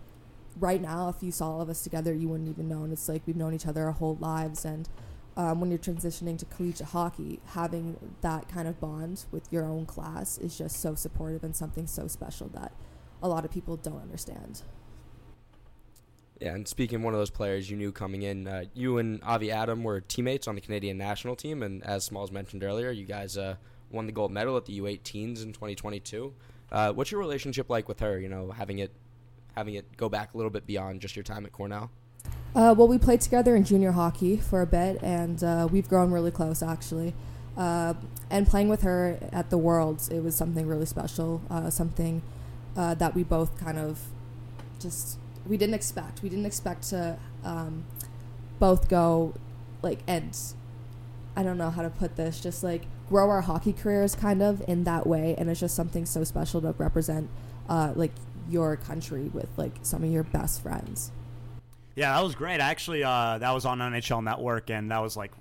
right 0.61 0.83
now, 0.83 1.09
if 1.09 1.23
you 1.23 1.33
saw 1.33 1.53
all 1.53 1.63
of 1.63 1.71
us 1.71 1.83
together, 1.83 2.13
you 2.13 2.29
wouldn't 2.29 2.51
even 2.51 2.69
know. 2.69 2.83
And 2.83 2.93
it's 2.93 3.09
like 3.09 3.23
we've 3.27 3.35
known 3.35 3.55
each 3.55 3.67
other 3.67 3.85
our 3.87 3.93
whole 3.93 4.19
lives. 4.21 4.67
And 4.67 4.91
um, 5.39 5.59
when 5.61 5.71
you're 5.71 5.79
transitioning 5.79 6.37
to 6.39 6.45
collegiate 6.45 6.89
hockey, 6.89 7.41
having 7.55 7.97
that 8.21 8.47
kind 8.51 8.69
of 8.69 8.79
bond 8.79 9.25
with 9.31 9.51
your 9.51 9.65
own 9.65 9.87
class 9.87 10.37
is 10.37 10.59
just 10.59 10.81
so 10.81 10.95
supportive 10.95 11.43
and 11.45 11.57
something 11.57 11.87
so 11.87 12.09
special 12.09 12.49
that 12.49 12.73
a 13.23 13.29
lot 13.29 13.47
of 13.47 13.51
people 13.51 13.77
don't 13.77 14.03
understand. 14.03 14.61
Yeah, 16.41 16.55
and 16.55 16.69
speaking 16.69 16.97
of 16.97 17.03
one 17.03 17.15
of 17.15 17.21
those 17.21 17.31
players 17.31 17.69
you 17.69 17.77
knew 17.77 17.91
coming 17.91 18.23
in, 18.23 18.47
uh, 18.47 18.65
you 18.73 18.99
and 18.99 19.21
Avi 19.25 19.51
Adam 19.51 19.83
were 19.83 20.01
teammates 20.01 20.47
on 20.47 20.55
the 20.55 20.61
Canadian 20.61 20.97
national 20.97 21.35
team, 21.35 21.65
and 21.65 21.83
as 21.83 22.05
Smalls 22.05 22.31
mentioned 22.31 22.63
earlier, 22.63 22.93
you 22.93 23.05
guys 23.05 23.37
uh, 23.37 23.57
won 23.91 24.07
the 24.07 24.13
gold 24.13 24.31
medal 24.31 24.57
at 24.57 24.65
the 24.65 24.79
U18s 24.79 25.43
in 25.43 25.53
2022. 25.53 26.33
Uh, 26.71 26.93
what's 26.93 27.11
your 27.11 27.21
relationship 27.21 27.69
like 27.69 27.89
with 27.89 27.99
her? 28.01 28.21
You 28.21 28.29
know, 28.29 28.53
having 28.53 28.79
it 28.79 28.93
having 29.57 29.75
it 29.75 29.97
go 29.97 30.09
back 30.09 30.35
a 30.35 30.37
little 30.37 30.51
bit 30.51 30.65
beyond 30.65 31.01
just 31.01 31.17
your 31.17 31.25
time 31.25 31.45
at 31.45 31.51
Cornell. 31.51 31.91
Uh, 32.55 32.73
well, 32.77 32.87
we 32.87 32.99
played 32.99 33.21
together 33.21 33.57
in 33.57 33.65
junior 33.65 33.91
hockey 33.93 34.37
for 34.37 34.63
a 34.63 34.67
bit, 34.67 35.03
and 35.03 35.43
uh, 35.43 35.67
we've 35.71 35.89
grown 35.89 36.13
really 36.13 36.31
close 36.31 36.63
actually. 36.63 37.15
Uh, 37.57 37.95
and 38.31 38.47
playing 38.47 38.69
with 38.69 38.83
her 38.83 39.19
at 39.33 39.51
the 39.51 39.59
Worlds, 39.59 40.09
it 40.09 40.21
was 40.21 40.37
something 40.37 40.69
really 40.69 40.87
special, 40.87 41.43
something 41.71 42.23
that 42.77 43.17
we 43.17 43.25
both 43.25 43.59
kind 43.59 43.79
of 43.79 44.01
just 44.79 45.19
we 45.49 45.57
didn't 45.57 45.75
expect. 45.75 46.23
We 46.23 46.29
didn't 46.29 46.47
expect 46.47 46.89
to 46.91 47.19
um, 47.45 47.85
both 48.59 48.89
go 48.89 49.35
like 49.83 50.01
and 50.07 50.37
I 51.37 51.43
don't 51.43 51.57
know 51.59 51.71
how 51.71 51.83
to 51.83 51.91
put 51.91 52.17
this. 52.17 52.41
Just 52.41 52.63
like 52.63 52.83
grow 53.09 53.31
our 53.31 53.41
hockey 53.41 53.73
careers 53.73 54.15
kind 54.15 54.43
of 54.43 54.63
in 54.69 54.85
that 54.85 55.07
way, 55.07 55.35
and 55.39 55.49
it's 55.49 55.61
just 55.61 55.75
something 55.75 56.05
so 56.05 56.25
special 56.25 56.61
to 56.63 56.75
represent 56.79 57.31
uh, 57.69 57.93
like 57.95 58.13
your 58.49 58.77
country 58.77 59.31
with 59.33 59.49
like 59.57 59.73
some 59.83 60.03
of 60.03 60.11
your 60.11 60.25
best 60.25 60.63
friends. 60.63 61.13
Yeah, 61.95 62.15
that 62.15 62.23
was 62.23 62.35
great. 62.35 62.61
Actually, 62.61 63.03
uh, 63.03 63.39
that 63.39 63.53
was 63.53 63.65
on 63.65 63.79
NHL 63.79 64.23
Network, 64.23 64.71
and 64.71 64.91
that 64.91 65.03
was 65.03 65.17
like 65.17 65.33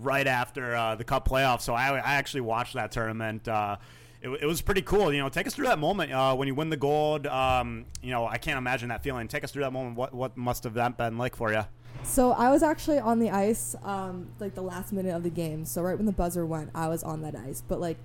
right 0.00 0.26
after 0.26 0.74
uh, 0.74 0.94
the 0.94 1.04
Cup 1.04 1.28
playoffs. 1.28 1.62
So 1.62 1.74
I, 1.74 1.96
I 1.96 2.14
actually 2.14 2.42
watched 2.42 2.74
that 2.74 2.92
tournament. 2.92 3.46
Uh, 3.48 3.76
it, 4.22 4.28
it, 4.28 4.46
was 4.46 4.60
pretty 4.60 4.82
cool. 4.82 5.12
You 5.12 5.20
know, 5.20 5.28
take 5.28 5.46
us 5.46 5.54
through 5.54 5.66
that 5.66 5.78
moment 5.78 6.12
uh, 6.12 6.34
when 6.34 6.48
you 6.48 6.54
win 6.54 6.70
the 6.70 6.76
gold. 6.76 7.26
Um, 7.26 7.86
you 8.02 8.10
know, 8.10 8.26
I 8.26 8.38
can't 8.38 8.58
imagine 8.58 8.88
that 8.90 9.02
feeling. 9.02 9.28
Take 9.28 9.44
us 9.44 9.52
through 9.52 9.62
that 9.62 9.72
moment. 9.72 9.96
What 9.96 10.14
what 10.14 10.36
must 10.36 10.64
have 10.64 10.74
that 10.74 10.96
been 10.96 11.18
like 11.18 11.36
for 11.36 11.52
you? 11.52 11.64
So 12.02 12.32
I 12.32 12.50
was 12.50 12.62
actually 12.62 12.98
on 12.98 13.18
the 13.18 13.30
ice, 13.30 13.74
um, 13.82 14.28
like 14.38 14.54
the 14.54 14.62
last 14.62 14.92
minute 14.92 15.14
of 15.14 15.22
the 15.22 15.30
game. 15.30 15.64
So 15.64 15.82
right 15.82 15.96
when 15.96 16.06
the 16.06 16.12
buzzer 16.12 16.46
went, 16.46 16.70
I 16.74 16.88
was 16.88 17.02
on 17.02 17.22
that 17.22 17.34
ice. 17.34 17.62
But 17.66 17.80
like 17.80 17.98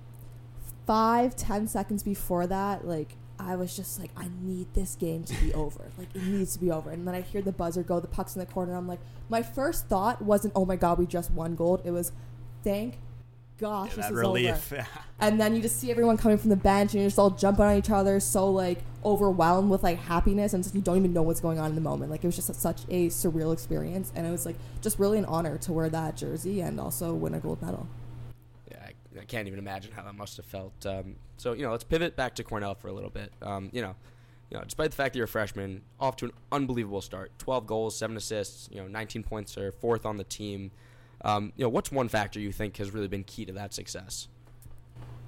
five, 0.86 1.36
ten 1.36 1.66
seconds 1.66 2.02
before 2.02 2.46
that, 2.46 2.86
like 2.86 3.16
I 3.38 3.56
was 3.56 3.76
just 3.76 3.98
like, 3.98 4.10
I 4.16 4.28
need 4.40 4.72
this 4.74 4.96
game 4.96 5.24
to 5.24 5.34
be 5.40 5.52
over. 5.54 5.90
Like 5.98 6.08
it 6.14 6.22
needs 6.22 6.54
to 6.54 6.60
be 6.60 6.70
over. 6.70 6.90
And 6.90 7.06
then 7.06 7.14
I 7.14 7.20
hear 7.20 7.42
the 7.42 7.52
buzzer 7.52 7.82
go, 7.82 8.00
the 8.00 8.08
puck's 8.08 8.34
in 8.34 8.40
the 8.40 8.46
corner. 8.46 8.74
I'm 8.74 8.88
like, 8.88 9.00
my 9.28 9.42
first 9.42 9.88
thought 9.88 10.22
wasn't, 10.22 10.52
oh 10.56 10.64
my 10.64 10.76
god, 10.76 10.98
we 10.98 11.06
just 11.06 11.30
won 11.30 11.54
gold. 11.54 11.82
It 11.84 11.90
was, 11.90 12.12
thank 12.64 12.98
gosh, 13.58 13.90
yeah, 13.90 13.96
this 13.96 14.06
is 14.06 14.12
relief. 14.12 14.72
over. 14.72 14.86
and 15.20 15.40
then 15.40 15.54
you 15.54 15.62
just 15.62 15.80
see 15.80 15.90
everyone 15.90 16.16
coming 16.16 16.38
from 16.38 16.50
the 16.50 16.56
bench, 16.56 16.92
and 16.92 17.00
you're 17.00 17.08
just 17.08 17.18
all 17.18 17.30
jumping 17.30 17.64
on 17.64 17.76
each 17.76 17.90
other, 17.90 18.20
so 18.20 18.50
like 18.50 18.78
overwhelmed 19.04 19.70
with 19.70 19.82
like 19.82 19.98
happiness, 19.98 20.52
and 20.52 20.62
just, 20.62 20.74
you 20.74 20.80
don't 20.80 20.96
even 20.98 21.12
know 21.12 21.22
what's 21.22 21.40
going 21.40 21.58
on 21.58 21.70
in 21.70 21.74
the 21.74 21.80
moment. 21.80 22.10
Like 22.10 22.24
it 22.24 22.26
was 22.26 22.36
just 22.36 22.50
a, 22.50 22.54
such 22.54 22.82
a 22.88 23.08
surreal 23.08 23.52
experience, 23.52 24.12
and 24.14 24.26
it 24.26 24.30
was 24.30 24.46
like 24.46 24.56
just 24.82 24.98
really 24.98 25.18
an 25.18 25.24
honor 25.24 25.58
to 25.58 25.72
wear 25.72 25.88
that 25.88 26.16
jersey 26.16 26.60
and 26.60 26.78
also 26.80 27.14
win 27.14 27.34
a 27.34 27.40
gold 27.40 27.62
medal. 27.62 27.86
Yeah, 28.70 28.78
I, 28.82 29.20
I 29.20 29.24
can't 29.24 29.46
even 29.46 29.58
imagine 29.58 29.92
how 29.92 30.02
that 30.02 30.14
must 30.14 30.36
have 30.36 30.46
felt. 30.46 30.84
Um, 30.84 31.16
so 31.36 31.52
you 31.52 31.62
know, 31.62 31.70
let's 31.70 31.84
pivot 31.84 32.16
back 32.16 32.34
to 32.36 32.44
Cornell 32.44 32.74
for 32.74 32.88
a 32.88 32.92
little 32.92 33.10
bit. 33.10 33.32
Um, 33.42 33.70
you 33.72 33.82
know. 33.82 33.94
You 34.48 34.58
know, 34.58 34.62
despite 34.62 34.92
the 34.92 34.96
fact 34.96 35.12
that 35.12 35.18
you're 35.18 35.24
a 35.24 35.28
freshman, 35.28 35.82
off 35.98 36.14
to 36.18 36.26
an 36.26 36.30
unbelievable 36.52 37.00
start. 37.00 37.36
12 37.40 37.66
goals, 37.66 37.96
7 37.96 38.16
assists, 38.16 38.68
you 38.70 38.80
know, 38.80 38.86
19 38.86 39.24
points, 39.24 39.58
or 39.58 39.72
fourth 39.72 40.06
on 40.06 40.18
the 40.18 40.22
team. 40.22 40.70
Um, 41.22 41.52
you 41.56 41.64
know, 41.64 41.68
what's 41.68 41.90
one 41.90 42.08
factor 42.08 42.38
you 42.38 42.52
think 42.52 42.76
has 42.76 42.92
really 42.92 43.08
been 43.08 43.24
key 43.24 43.44
to 43.46 43.52
that 43.52 43.74
success? 43.74 44.28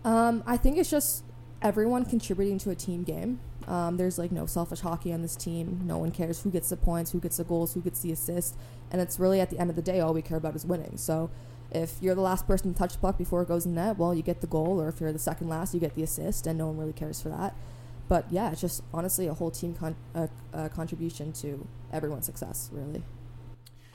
Um, 0.04 0.42
I 0.46 0.56
think 0.56 0.78
it's 0.78 0.90
just 0.90 1.24
everyone 1.60 2.04
contributing 2.04 2.58
to 2.58 2.70
a 2.70 2.74
team 2.74 3.02
game. 3.02 3.40
Um, 3.66 3.96
there's 3.96 4.18
like 4.18 4.32
no 4.32 4.46
selfish 4.46 4.80
hockey 4.80 5.12
on 5.12 5.22
this 5.22 5.36
team. 5.36 5.82
No 5.84 5.98
one 5.98 6.10
cares 6.10 6.42
who 6.42 6.50
gets 6.50 6.70
the 6.70 6.76
points, 6.76 7.10
who 7.10 7.20
gets 7.20 7.36
the 7.36 7.44
goals, 7.44 7.74
who 7.74 7.80
gets 7.80 8.00
the 8.00 8.12
assist, 8.12 8.56
and 8.90 9.00
it's 9.00 9.18
really 9.18 9.40
at 9.40 9.50
the 9.50 9.58
end 9.58 9.70
of 9.70 9.76
the 9.76 9.82
day 9.82 10.00
all 10.00 10.14
we 10.14 10.22
care 10.22 10.38
about 10.38 10.56
is 10.56 10.64
winning. 10.64 10.96
So 10.96 11.30
if 11.70 11.96
you're 12.00 12.14
the 12.14 12.22
last 12.22 12.46
person 12.46 12.72
to 12.72 12.78
touch 12.78 12.94
the 12.94 12.98
puck 12.98 13.18
before 13.18 13.42
it 13.42 13.48
goes 13.48 13.66
in 13.66 13.74
net, 13.74 13.98
well, 13.98 14.14
you 14.14 14.22
get 14.22 14.40
the 14.40 14.46
goal, 14.46 14.80
or 14.80 14.88
if 14.88 15.00
you're 15.00 15.12
the 15.12 15.18
second 15.18 15.48
last, 15.48 15.74
you 15.74 15.80
get 15.80 15.94
the 15.94 16.02
assist, 16.02 16.46
and 16.46 16.56
no 16.56 16.68
one 16.68 16.78
really 16.78 16.94
cares 16.94 17.20
for 17.20 17.28
that. 17.28 17.54
But 18.08 18.24
yeah, 18.30 18.50
it's 18.50 18.62
just 18.62 18.82
honestly 18.94 19.26
a 19.26 19.34
whole 19.34 19.50
team 19.50 19.74
con- 19.74 19.96
uh, 20.14 20.28
uh, 20.54 20.68
contribution 20.70 21.32
to 21.34 21.66
everyone's 21.92 22.24
success, 22.24 22.70
really. 22.72 23.02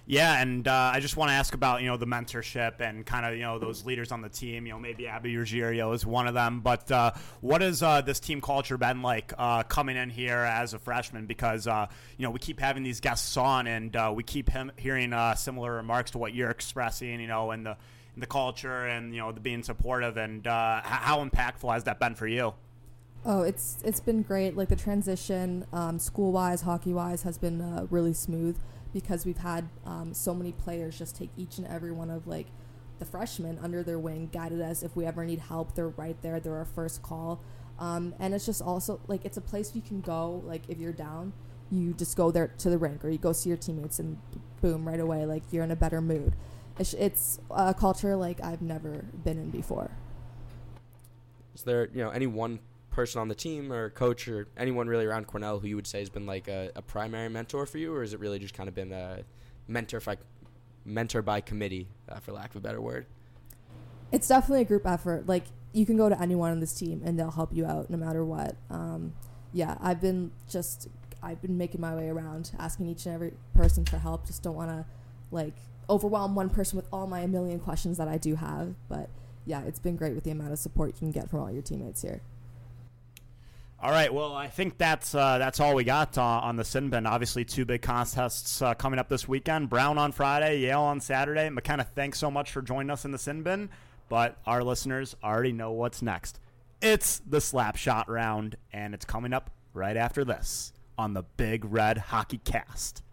Yeah, 0.05 0.41
and 0.41 0.67
uh, 0.67 0.91
I 0.93 0.99
just 0.99 1.15
want 1.15 1.29
to 1.29 1.33
ask 1.33 1.53
about 1.53 1.81
you 1.81 1.87
know 1.87 1.95
the 1.95 2.05
mentorship 2.05 2.81
and 2.81 3.05
kind 3.05 3.25
of 3.25 3.35
you 3.35 3.43
know 3.43 3.57
those 3.57 3.85
leaders 3.85 4.11
on 4.11 4.21
the 4.21 4.27
team. 4.27 4.65
You 4.65 4.73
know, 4.73 4.79
maybe 4.79 5.07
Abby 5.07 5.37
Ruggiero 5.37 5.93
is 5.93 6.05
one 6.05 6.27
of 6.27 6.33
them. 6.33 6.59
But 6.59 6.91
uh, 6.91 7.11
what 7.39 7.61
has 7.61 7.81
uh, 7.81 8.01
this 8.01 8.19
team 8.19 8.41
culture 8.41 8.77
been 8.77 9.01
like 9.01 9.31
uh, 9.37 9.63
coming 9.63 9.95
in 9.95 10.09
here 10.09 10.39
as 10.39 10.73
a 10.73 10.79
freshman? 10.79 11.25
Because 11.25 11.67
uh, 11.67 11.87
you 12.17 12.23
know 12.23 12.31
we 12.31 12.39
keep 12.39 12.59
having 12.59 12.83
these 12.83 12.99
guests 12.99 13.37
on, 13.37 13.65
and 13.65 13.95
uh, 13.95 14.11
we 14.13 14.23
keep 14.23 14.49
hearing 14.77 15.13
similar 15.37 15.73
remarks 15.73 16.11
to 16.11 16.17
what 16.17 16.33
you're 16.33 16.51
expressing. 16.51 17.21
You 17.21 17.27
know, 17.27 17.51
and 17.51 17.65
the 17.65 17.77
in 18.15 18.19
the 18.19 18.27
culture 18.27 18.85
and 18.85 19.13
you 19.13 19.21
know 19.21 19.31
the 19.31 19.39
being 19.39 19.63
supportive. 19.63 20.17
And 20.17 20.45
how 20.45 21.25
impactful 21.25 21.73
has 21.73 21.85
that 21.85 22.01
been 22.01 22.15
for 22.15 22.27
you? 22.27 22.53
Oh, 23.25 23.43
it's 23.43 23.77
it's 23.85 24.01
been 24.01 24.21
great. 24.21 24.57
Like 24.57 24.67
the 24.67 24.75
transition, 24.75 25.65
um, 25.71 25.97
school 25.97 26.33
wise, 26.33 26.63
hockey 26.63 26.91
wise, 26.91 27.23
has 27.23 27.37
been 27.37 27.87
really 27.89 28.11
smooth 28.11 28.57
because 28.93 29.25
we've 29.25 29.37
had 29.37 29.67
um, 29.85 30.13
so 30.13 30.33
many 30.33 30.51
players 30.51 30.97
just 30.97 31.15
take 31.15 31.31
each 31.35 31.57
and 31.57 31.67
every 31.67 31.91
one 31.91 32.09
of 32.09 32.27
like 32.27 32.47
the 32.99 33.05
freshmen 33.05 33.59
under 33.61 33.83
their 33.83 33.99
wing, 33.99 34.29
guided 34.31 34.61
us. 34.61 34.83
If 34.83 34.95
we 34.95 35.05
ever 35.05 35.25
need 35.25 35.39
help, 35.39 35.75
they're 35.75 35.89
right 35.89 36.15
there. 36.21 36.39
They're 36.39 36.55
our 36.55 36.65
first 36.65 37.01
call. 37.01 37.41
Um, 37.79 38.13
and 38.19 38.33
it's 38.33 38.45
just 38.45 38.61
also 38.61 38.99
like 39.07 39.25
it's 39.25 39.37
a 39.37 39.41
place 39.41 39.75
you 39.75 39.81
can 39.81 40.01
go. 40.01 40.43
Like 40.45 40.61
if 40.69 40.77
you're 40.77 40.93
down, 40.93 41.33
you 41.71 41.93
just 41.93 42.15
go 42.15 42.31
there 42.31 42.53
to 42.59 42.69
the 42.69 42.77
rink, 42.77 43.03
or 43.03 43.09
you 43.09 43.17
go 43.17 43.33
see 43.33 43.49
your 43.49 43.57
teammates, 43.57 43.97
and 43.99 44.17
boom, 44.61 44.87
right 44.87 44.99
away, 44.99 45.25
like 45.25 45.43
you're 45.51 45.63
in 45.63 45.71
a 45.71 45.75
better 45.75 46.01
mood. 46.01 46.35
It's, 46.77 46.93
it's 46.93 47.39
a 47.49 47.73
culture 47.73 48.15
like 48.15 48.43
I've 48.43 48.61
never 48.61 49.05
been 49.23 49.37
in 49.37 49.49
before. 49.49 49.91
Is 51.55 51.63
there 51.63 51.89
you 51.93 52.03
know 52.03 52.09
any 52.09 52.27
one 52.27 52.59
person 52.93 53.19
on 53.19 53.27
the 53.27 53.35
team 53.35 53.73
or 53.73 53.89
coach 53.89 54.27
or 54.27 54.47
anyone 54.55 54.87
really 54.87 55.05
around 55.05 55.27
Cornell 55.27 55.59
who 55.59 55.67
you 55.67 55.75
would 55.75 55.87
say 55.87 55.99
has 55.99 56.09
been 56.09 56.25
like 56.25 56.47
a, 56.47 56.71
a 56.75 56.81
primary 56.81 57.29
mentor 57.29 57.65
for 57.65 57.77
you, 57.79 57.93
or 57.93 58.03
is 58.03 58.13
it 58.13 58.19
really 58.19 58.39
just 58.39 58.53
kind 58.53 58.69
of 58.69 58.75
been 58.75 58.91
a 58.91 59.23
mentor 59.67 59.99
by, 59.99 60.17
mentor 60.85 61.21
by 61.21 61.41
committee, 61.41 61.87
uh, 62.07 62.19
for 62.19 62.31
lack 62.31 62.51
of 62.51 62.57
a 62.57 62.59
better 62.59 62.79
word? 62.79 63.05
It's 64.11 64.27
definitely 64.27 64.61
a 64.61 64.65
group 64.65 64.85
effort. 64.85 65.27
Like 65.27 65.45
you 65.73 65.85
can 65.85 65.97
go 65.97 66.07
to 66.07 66.21
anyone 66.21 66.51
on 66.51 66.59
this 66.59 66.73
team 66.73 67.01
and 67.03 67.19
they'll 67.19 67.31
help 67.31 67.51
you 67.51 67.65
out 67.65 67.89
no 67.89 67.97
matter 67.97 68.23
what. 68.23 68.55
Um, 68.69 69.13
yeah, 69.51 69.77
I've 69.81 69.99
been 69.99 70.31
just 70.47 70.87
I've 71.21 71.41
been 71.41 71.57
making 71.57 71.81
my 71.81 71.95
way 71.95 72.09
around, 72.09 72.51
asking 72.59 72.87
each 72.87 73.05
and 73.05 73.15
every 73.15 73.33
person 73.55 73.85
for 73.85 73.97
help. 73.97 74.27
Just 74.27 74.43
don't 74.43 74.55
want 74.55 74.69
to 74.69 74.85
like 75.31 75.55
overwhelm 75.89 76.35
one 76.35 76.49
person 76.49 76.75
with 76.75 76.87
all 76.93 77.07
my 77.07 77.25
million 77.25 77.59
questions 77.59 77.97
that 77.97 78.07
I 78.07 78.17
do 78.17 78.35
have. 78.35 78.75
But 78.87 79.09
yeah, 79.45 79.63
it's 79.63 79.79
been 79.79 79.95
great 79.95 80.13
with 80.13 80.23
the 80.23 80.31
amount 80.31 80.51
of 80.51 80.59
support 80.59 80.89
you 80.89 80.99
can 80.99 81.11
get 81.11 81.29
from 81.29 81.39
all 81.39 81.51
your 81.51 81.63
teammates 81.63 82.01
here. 82.01 82.21
All 83.83 83.91
right. 83.91 84.13
Well, 84.13 84.33
I 84.33 84.47
think 84.47 84.77
that's 84.77 85.13
uh, 85.13 85.37
that's 85.39 85.59
all 85.59 85.75
we 85.75 85.83
got 85.83 86.17
uh, 86.17 86.21
on 86.23 86.55
the 86.55 86.63
sin 86.63 86.89
bin. 86.89 87.05
Obviously, 87.05 87.43
two 87.43 87.65
big 87.65 87.81
contests 87.81 88.61
uh, 88.61 88.73
coming 88.75 88.97
up 88.97 89.09
this 89.09 89.27
weekend: 89.27 89.69
Brown 89.69 89.97
on 89.97 90.13
Friday, 90.13 90.59
Yale 90.59 90.83
on 90.83 91.01
Saturday. 91.01 91.49
McKenna, 91.49 91.83
thanks 91.83 92.17
so 92.17 92.31
much 92.31 92.53
for 92.53 92.61
joining 92.61 92.89
us 92.89 93.03
in 93.03 93.11
the 93.11 93.17
sin 93.17 93.43
bin. 93.43 93.69
But 94.07 94.37
our 94.45 94.63
listeners 94.63 95.17
already 95.21 95.51
know 95.51 95.73
what's 95.73 96.01
next. 96.01 96.39
It's 96.81 97.19
the 97.27 97.41
slap 97.41 97.75
shot 97.75 98.09
round, 98.09 98.55
and 98.71 98.93
it's 98.93 99.03
coming 99.03 99.33
up 99.33 99.49
right 99.73 99.97
after 99.97 100.23
this 100.23 100.71
on 100.97 101.13
the 101.13 101.23
Big 101.35 101.65
Red 101.65 101.97
Hockey 101.97 102.37
Cast. 102.37 103.03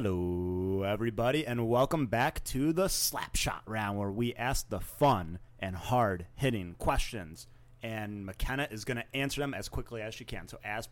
Hello, 0.00 0.84
everybody, 0.84 1.44
and 1.44 1.68
welcome 1.68 2.06
back 2.06 2.44
to 2.44 2.72
the 2.72 2.84
Slapshot 2.84 3.62
round 3.66 3.98
where 3.98 4.12
we 4.12 4.32
ask 4.34 4.68
the 4.68 4.78
fun 4.78 5.40
and 5.58 5.74
hard 5.74 6.24
hitting 6.36 6.76
questions. 6.78 7.48
And 7.82 8.24
McKenna 8.24 8.68
is 8.70 8.84
going 8.84 8.98
to 8.98 9.04
answer 9.12 9.40
them 9.40 9.54
as 9.54 9.68
quickly 9.68 10.00
as 10.00 10.14
she 10.14 10.24
can. 10.24 10.46
So, 10.46 10.60
as 10.62 10.88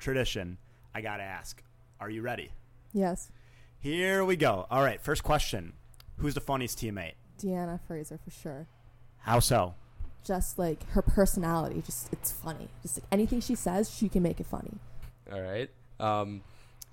tradition, 0.00 0.58
I 0.92 1.00
got 1.00 1.18
to 1.18 1.22
ask 1.22 1.62
Are 2.00 2.10
you 2.10 2.22
ready? 2.22 2.50
Yes. 2.92 3.30
Here 3.78 4.24
we 4.24 4.34
go. 4.34 4.66
All 4.68 4.82
right, 4.82 5.00
first 5.00 5.22
question 5.22 5.74
Who's 6.16 6.34
the 6.34 6.40
funniest 6.40 6.80
teammate? 6.80 7.14
Deanna 7.40 7.78
Fraser, 7.86 8.18
for 8.18 8.32
sure. 8.32 8.66
How 9.18 9.38
so? 9.38 9.76
Just 10.24 10.58
like 10.58 10.90
her 10.90 11.02
personality, 11.02 11.84
just 11.86 12.12
it's 12.12 12.32
funny. 12.32 12.66
Just 12.82 12.98
like 12.98 13.06
anything 13.12 13.40
she 13.40 13.54
says, 13.54 13.94
she 13.96 14.08
can 14.08 14.24
make 14.24 14.40
it 14.40 14.46
funny. 14.48 14.72
All 15.32 15.40
right. 15.40 15.70
Um, 16.00 16.42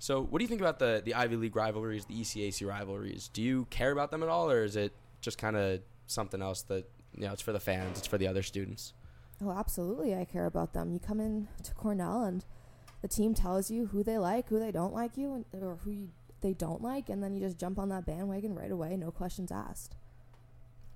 so, 0.02 0.20
what 0.20 0.40
do 0.40 0.42
you 0.42 0.48
think 0.48 0.60
about 0.60 0.80
the 0.80 1.00
the 1.04 1.14
Ivy 1.14 1.36
League 1.36 1.54
rivalries, 1.54 2.06
the 2.06 2.14
ECAC 2.14 2.66
rivalries? 2.66 3.30
Do 3.32 3.40
you 3.40 3.68
care 3.70 3.92
about 3.92 4.10
them 4.10 4.24
at 4.24 4.28
all, 4.28 4.50
or 4.50 4.64
is 4.64 4.74
it 4.74 4.92
just 5.20 5.38
kind 5.38 5.54
of 5.54 5.80
something 6.08 6.42
else 6.42 6.62
that 6.62 6.90
you 7.14 7.24
know 7.24 7.32
it's 7.32 7.40
for 7.40 7.52
the 7.52 7.60
fans, 7.60 7.98
it's 7.98 8.08
for 8.08 8.18
the 8.18 8.26
other 8.26 8.42
students? 8.42 8.94
Oh, 9.40 9.52
absolutely, 9.52 10.12
I 10.12 10.24
care 10.24 10.46
about 10.46 10.72
them. 10.72 10.90
You 10.90 10.98
come 10.98 11.20
in 11.20 11.46
to 11.62 11.72
Cornell, 11.74 12.24
and 12.24 12.44
the 13.00 13.06
team 13.06 13.32
tells 13.32 13.70
you 13.70 13.86
who 13.86 14.02
they 14.02 14.18
like, 14.18 14.48
who 14.48 14.58
they 14.58 14.72
don't 14.72 14.92
like 14.92 15.16
you, 15.16 15.34
and, 15.34 15.62
or 15.62 15.78
who 15.84 15.92
you, 15.92 16.08
they 16.40 16.52
don't 16.52 16.82
like, 16.82 17.08
and 17.08 17.22
then 17.22 17.32
you 17.32 17.40
just 17.40 17.56
jump 17.56 17.78
on 17.78 17.88
that 17.90 18.04
bandwagon 18.04 18.56
right 18.56 18.72
away, 18.72 18.96
no 18.96 19.12
questions 19.12 19.52
asked. 19.52 19.94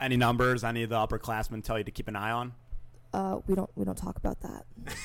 Any 0.01 0.17
numbers? 0.17 0.65
Any 0.65 0.83
of 0.83 0.91
the 0.91 0.97
upperclassmen 0.97 1.63
tell 1.63 1.79
you 1.79 1.85
to 1.85 1.93
keep 1.93 2.09
an 2.09 2.17
eye 2.17 2.33
on? 2.33 2.55
Uh, 3.15 3.39
we 3.47 3.55
don't 3.55 3.71
we 3.77 3.85
don't 3.85 3.97
talk 3.97 4.17
about 4.17 4.41
that. 4.41 4.67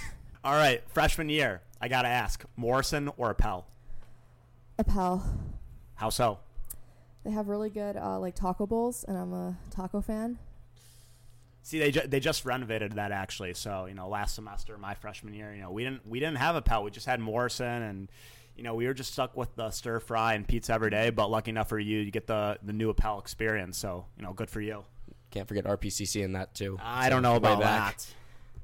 All 0.43 0.53
right, 0.53 0.81
freshman 0.89 1.29
year. 1.29 1.61
I 1.79 1.87
gotta 1.87 2.07
ask: 2.07 2.43
Morrison 2.57 3.11
or 3.15 3.29
Appel? 3.29 3.67
Appel. 4.81 5.23
How 5.93 6.09
so? 6.09 6.39
They 7.23 7.29
have 7.29 7.47
really 7.49 7.69
good 7.69 7.95
uh, 7.97 8.19
like 8.19 8.33
taco 8.33 8.65
bowls, 8.65 9.05
and 9.07 9.15
I'm 9.15 9.31
a 9.31 9.55
taco 9.69 10.01
fan. 10.01 10.39
See, 11.61 11.77
they 11.77 11.91
ju- 11.91 12.07
they 12.07 12.19
just 12.19 12.45
renovated 12.45 12.93
that 12.93 13.11
actually. 13.11 13.53
So 13.53 13.85
you 13.85 13.93
know, 13.93 14.09
last 14.09 14.33
semester, 14.33 14.79
my 14.79 14.95
freshman 14.95 15.35
year, 15.35 15.53
you 15.53 15.61
know, 15.61 15.69
we 15.69 15.83
didn't 15.83 16.07
we 16.07 16.19
didn't 16.19 16.37
have 16.37 16.55
Appel. 16.55 16.83
We 16.83 16.89
just 16.89 17.05
had 17.05 17.19
Morrison, 17.19 17.83
and 17.83 18.11
you 18.55 18.63
know, 18.63 18.73
we 18.73 18.87
were 18.87 18.95
just 18.95 19.13
stuck 19.13 19.37
with 19.37 19.55
the 19.55 19.69
stir 19.69 19.99
fry 19.99 20.33
and 20.33 20.47
pizza 20.47 20.73
every 20.73 20.89
day. 20.89 21.11
But 21.11 21.29
lucky 21.29 21.51
enough 21.51 21.69
for 21.69 21.77
you, 21.77 21.99
you 21.99 22.09
get 22.09 22.25
the 22.25 22.57
the 22.63 22.73
new 22.73 22.89
Appel 22.89 23.19
experience. 23.19 23.77
So 23.77 24.07
you 24.17 24.23
know, 24.23 24.33
good 24.33 24.49
for 24.49 24.61
you. 24.61 24.83
Can't 25.29 25.47
forget 25.47 25.65
RPCC 25.65 26.23
in 26.23 26.33
that 26.33 26.55
too. 26.55 26.79
I 26.81 27.09
don't 27.09 27.21
know 27.21 27.35
about 27.35 27.59
that. 27.59 28.07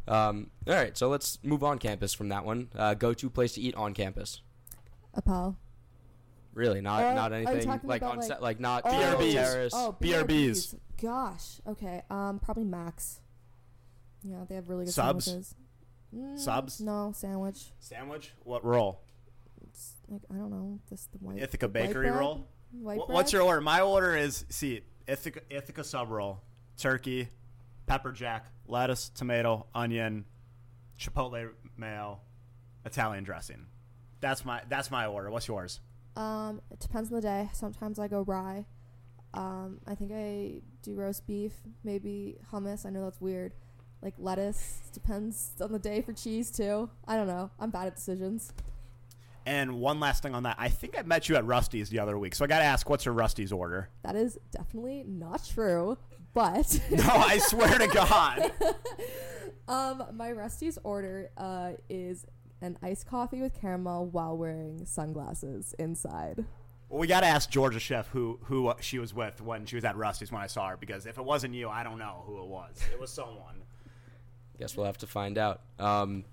Um, 0.08 0.50
all 0.68 0.74
right, 0.74 0.98
so 0.98 1.10
let's 1.10 1.38
move 1.44 1.64
on 1.64 1.78
campus 1.78 2.16
from 2.16 2.30
that 2.30 2.44
one. 2.44 2.70
Uh, 2.76 2.96
go 2.96 3.14
to 3.14 3.30
place 3.30 3.54
to 3.54 3.62
eat 3.62 3.76
on 3.76 3.94
campus. 3.94 4.42
Appel. 5.14 5.58
Really, 6.58 6.82
not 6.82 7.04
uh, 7.04 7.14
not 7.14 7.34
anything 7.34 7.70
like 7.84 8.02
on 8.02 8.18
like, 8.18 8.24
set, 8.24 8.42
like 8.42 8.60
not 8.60 8.82
oh, 8.84 8.90
BRBs. 8.90 9.34
Terrace. 9.34 9.74
Oh, 9.76 9.96
BRBs. 10.02 10.76
Gosh. 11.00 11.62
Okay. 11.68 12.02
Um, 12.10 12.40
probably 12.40 12.64
Max. 12.64 13.20
Yeah, 14.24 14.38
they 14.50 14.56
have 14.56 14.68
really 14.68 14.86
good 14.86 14.94
subs. 14.96 15.26
Sandwiches. 15.26 15.56
Mm, 16.16 16.40
Subs? 16.40 16.82
No, 16.82 17.12
sandwich. 17.14 17.74
Sandwich? 17.80 18.32
What 18.44 18.66
roll? 18.66 19.02
It's 19.70 19.94
like 20.08 20.22
I 20.32 20.36
don't 20.36 20.50
know. 20.50 20.80
This 20.90 21.08
the 21.12 21.20
white 21.20 21.38
Ithaca 21.38 21.68
Bakery 21.68 22.10
white 22.10 22.20
roll. 22.20 22.48
White 22.72 22.98
w- 22.98 23.14
What's 23.14 23.32
your 23.32 23.44
order? 23.44 23.62
My 23.62 23.82
order 23.82 24.16
is 24.16 24.44
see 24.50 24.82
Ithaca 25.06 25.42
Ithaca 25.52 25.84
sub 25.84 26.10
roll, 26.10 26.42
turkey, 26.76 27.30
pepper 27.86 28.12
jack, 28.12 28.48
lettuce, 28.68 29.10
tomato, 29.10 29.68
onion, 29.76 30.26
chipotle 31.00 31.52
mayo, 31.78 32.20
Italian 32.84 33.24
dressing. 33.24 33.68
That's 34.22 34.44
my 34.44 34.62
that's 34.70 34.90
my 34.90 35.06
order. 35.06 35.30
What's 35.30 35.48
yours? 35.48 35.82
Um, 36.18 36.62
it 36.72 36.80
depends 36.80 37.10
on 37.10 37.16
the 37.16 37.22
day. 37.22 37.50
Sometimes 37.54 38.00
I 38.00 38.08
go 38.08 38.22
rye. 38.24 38.66
Um, 39.34 39.80
I 39.86 39.94
think 39.94 40.12
I 40.14 40.62
do 40.82 40.96
roast 40.96 41.28
beef, 41.28 41.54
maybe 41.84 42.38
hummus. 42.52 42.86
I 42.86 42.90
know 42.90 43.04
that's 43.04 43.22
weird. 43.22 43.54
Like 44.02 44.16
lettuce 44.18 44.82
depends 44.94 45.52
on 45.62 45.72
the 45.72 45.80
day 45.80 46.02
for 46.02 46.14
cheese 46.14 46.50
too. 46.50 46.90
I 47.08 47.16
don't 47.18 47.28
know. 47.28 47.52
I'm 47.60 47.70
bad 47.70 47.88
at 47.88 47.96
decisions. 47.96 48.52
And 49.46 49.80
one 49.80 50.00
last 50.00 50.24
thing 50.24 50.36
on 50.36 50.44
that, 50.44 50.56
I 50.60 50.70
think 50.70 50.98
I 51.00 51.04
met 51.04 51.30
you 51.30 51.36
at 51.36 51.46
Rusty's 51.46 51.90
the 51.90 52.00
other 52.00 52.18
week, 52.18 52.36
so 52.36 52.44
I 52.44 52.48
got 52.50 52.60
to 52.60 52.66
ask, 52.66 52.90
what's 52.90 53.06
your 53.06 53.14
Rusty's 53.14 53.54
order? 53.54 53.90
That 54.04 54.16
is 54.16 54.38
definitely 54.52 55.06
not 55.08 55.46
true, 55.48 55.98
but 56.34 56.80
no, 56.92 57.04
I 57.06 57.38
swear 57.38 57.78
to 57.80 57.88
God. 57.94 58.52
um, 59.70 60.04
my 60.14 60.32
Rusty's 60.32 60.78
order 60.84 61.30
uh, 61.38 61.72
is 61.90 62.26
an 62.62 62.78
iced 62.82 63.08
coffee 63.08 63.42
with 63.42 63.54
caramel 63.54 64.08
while 64.08 64.38
wearing 64.38 64.86
sunglasses 64.86 65.76
inside. 65.78 66.46
Well, 66.90 67.00
we 67.00 67.08
got 67.08 67.22
to 67.22 67.28
ask 67.28 67.50
Georgia 67.50 67.80
Chef 67.80 68.08
who 68.10 68.40
who 68.44 68.74
she 68.80 69.00
was 69.00 69.14
with 69.14 69.42
when 69.42 69.66
she 69.66 69.76
was 69.76 69.84
at 69.84 69.98
Rusty's 69.98 70.32
when 70.32 70.42
I 70.42 70.48
saw 70.48 70.70
her 70.70 70.78
because 70.78 71.06
if 71.06 71.18
it 71.18 71.26
wasn't 71.26 71.54
you, 71.54 71.70
I 71.70 71.84
don't 71.84 72.00
know 72.00 72.24
who 72.26 72.42
it 72.42 72.48
was. 72.48 72.82
It 72.92 73.00
was 73.00 73.12
someone. 73.12 73.64
Guess 74.58 74.76
we'll 74.78 74.86
have 74.86 74.98
to 75.00 75.08
find 75.08 75.38
out. 75.38 75.62
Um, 75.78 76.24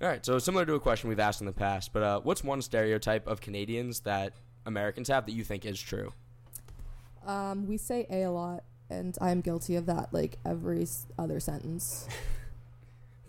all 0.00 0.08
right, 0.08 0.24
so 0.24 0.38
similar 0.38 0.64
to 0.64 0.74
a 0.74 0.80
question 0.80 1.10
we've 1.10 1.20
asked 1.20 1.40
in 1.40 1.46
the 1.46 1.52
past, 1.52 1.92
but 1.92 2.02
uh, 2.02 2.20
what's 2.20 2.42
one 2.42 2.62
stereotype 2.62 3.26
of 3.26 3.42
Canadians 3.42 4.00
that 4.00 4.32
Americans 4.64 5.08
have 5.08 5.26
that 5.26 5.32
you 5.32 5.44
think 5.44 5.66
is 5.66 5.78
true? 5.78 6.12
Um, 7.26 7.66
we 7.66 7.76
say 7.76 8.06
a 8.08 8.22
a 8.22 8.30
lot, 8.30 8.64
and 8.88 9.18
I'm 9.20 9.42
guilty 9.42 9.76
of 9.76 9.86
that. 9.86 10.08
Like 10.12 10.38
every 10.46 10.86
other 11.18 11.40
sentence. 11.40 12.08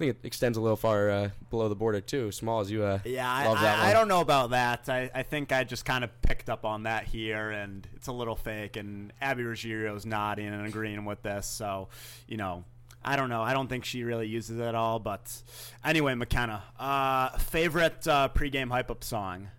I 0.02 0.06
think 0.06 0.18
it 0.18 0.26
extends 0.26 0.58
a 0.58 0.62
little 0.62 0.78
far 0.78 1.12
uh, 1.12 1.30
below 1.52 1.70
the 1.70 1.76
border 1.76 2.02
too. 2.02 2.32
Small 2.32 2.60
as 2.60 2.72
you, 2.72 2.82
uh, 2.82 2.98
Yeah, 3.06 3.32
I, 3.32 3.46
love 3.46 3.62
that 3.62 3.78
I, 3.78 3.92
I 3.92 3.94
don't 3.94 4.08
know 4.08 4.22
about 4.22 4.50
that. 4.50 4.90
I, 4.90 5.12
I 5.14 5.22
think 5.22 5.52
I 5.52 5.64
just 5.64 5.86
kind 5.86 6.04
of 6.04 6.22
picked 6.24 6.50
up 6.50 6.66
on 6.66 6.84
that 6.84 7.04
here, 7.04 7.52
and 7.52 7.88
it's 7.96 8.08
a 8.08 8.12
little 8.12 8.36
fake. 8.36 8.78
And 8.78 9.14
Abby 9.22 9.44
Ruggiero's 9.44 10.04
nodding 10.04 10.48
and 10.48 10.66
agreeing 10.66 11.06
with 11.06 11.22
this, 11.22 11.46
so 11.46 11.90
you 12.28 12.38
know, 12.38 12.64
I 13.06 13.16
don't 13.16 13.30
know. 13.30 13.44
I 13.44 13.54
don't 13.54 13.68
think 13.68 13.86
she 13.86 14.04
really 14.04 14.28
uses 14.28 14.58
it 14.58 14.64
at 14.64 14.74
all. 14.74 14.98
But 14.98 15.40
anyway, 15.86 16.16
McKenna, 16.16 16.64
uh, 16.80 17.38
favorite 17.38 18.08
uh, 18.08 18.30
pregame 18.34 18.72
hype 18.72 18.90
up 18.90 19.04
song? 19.04 19.50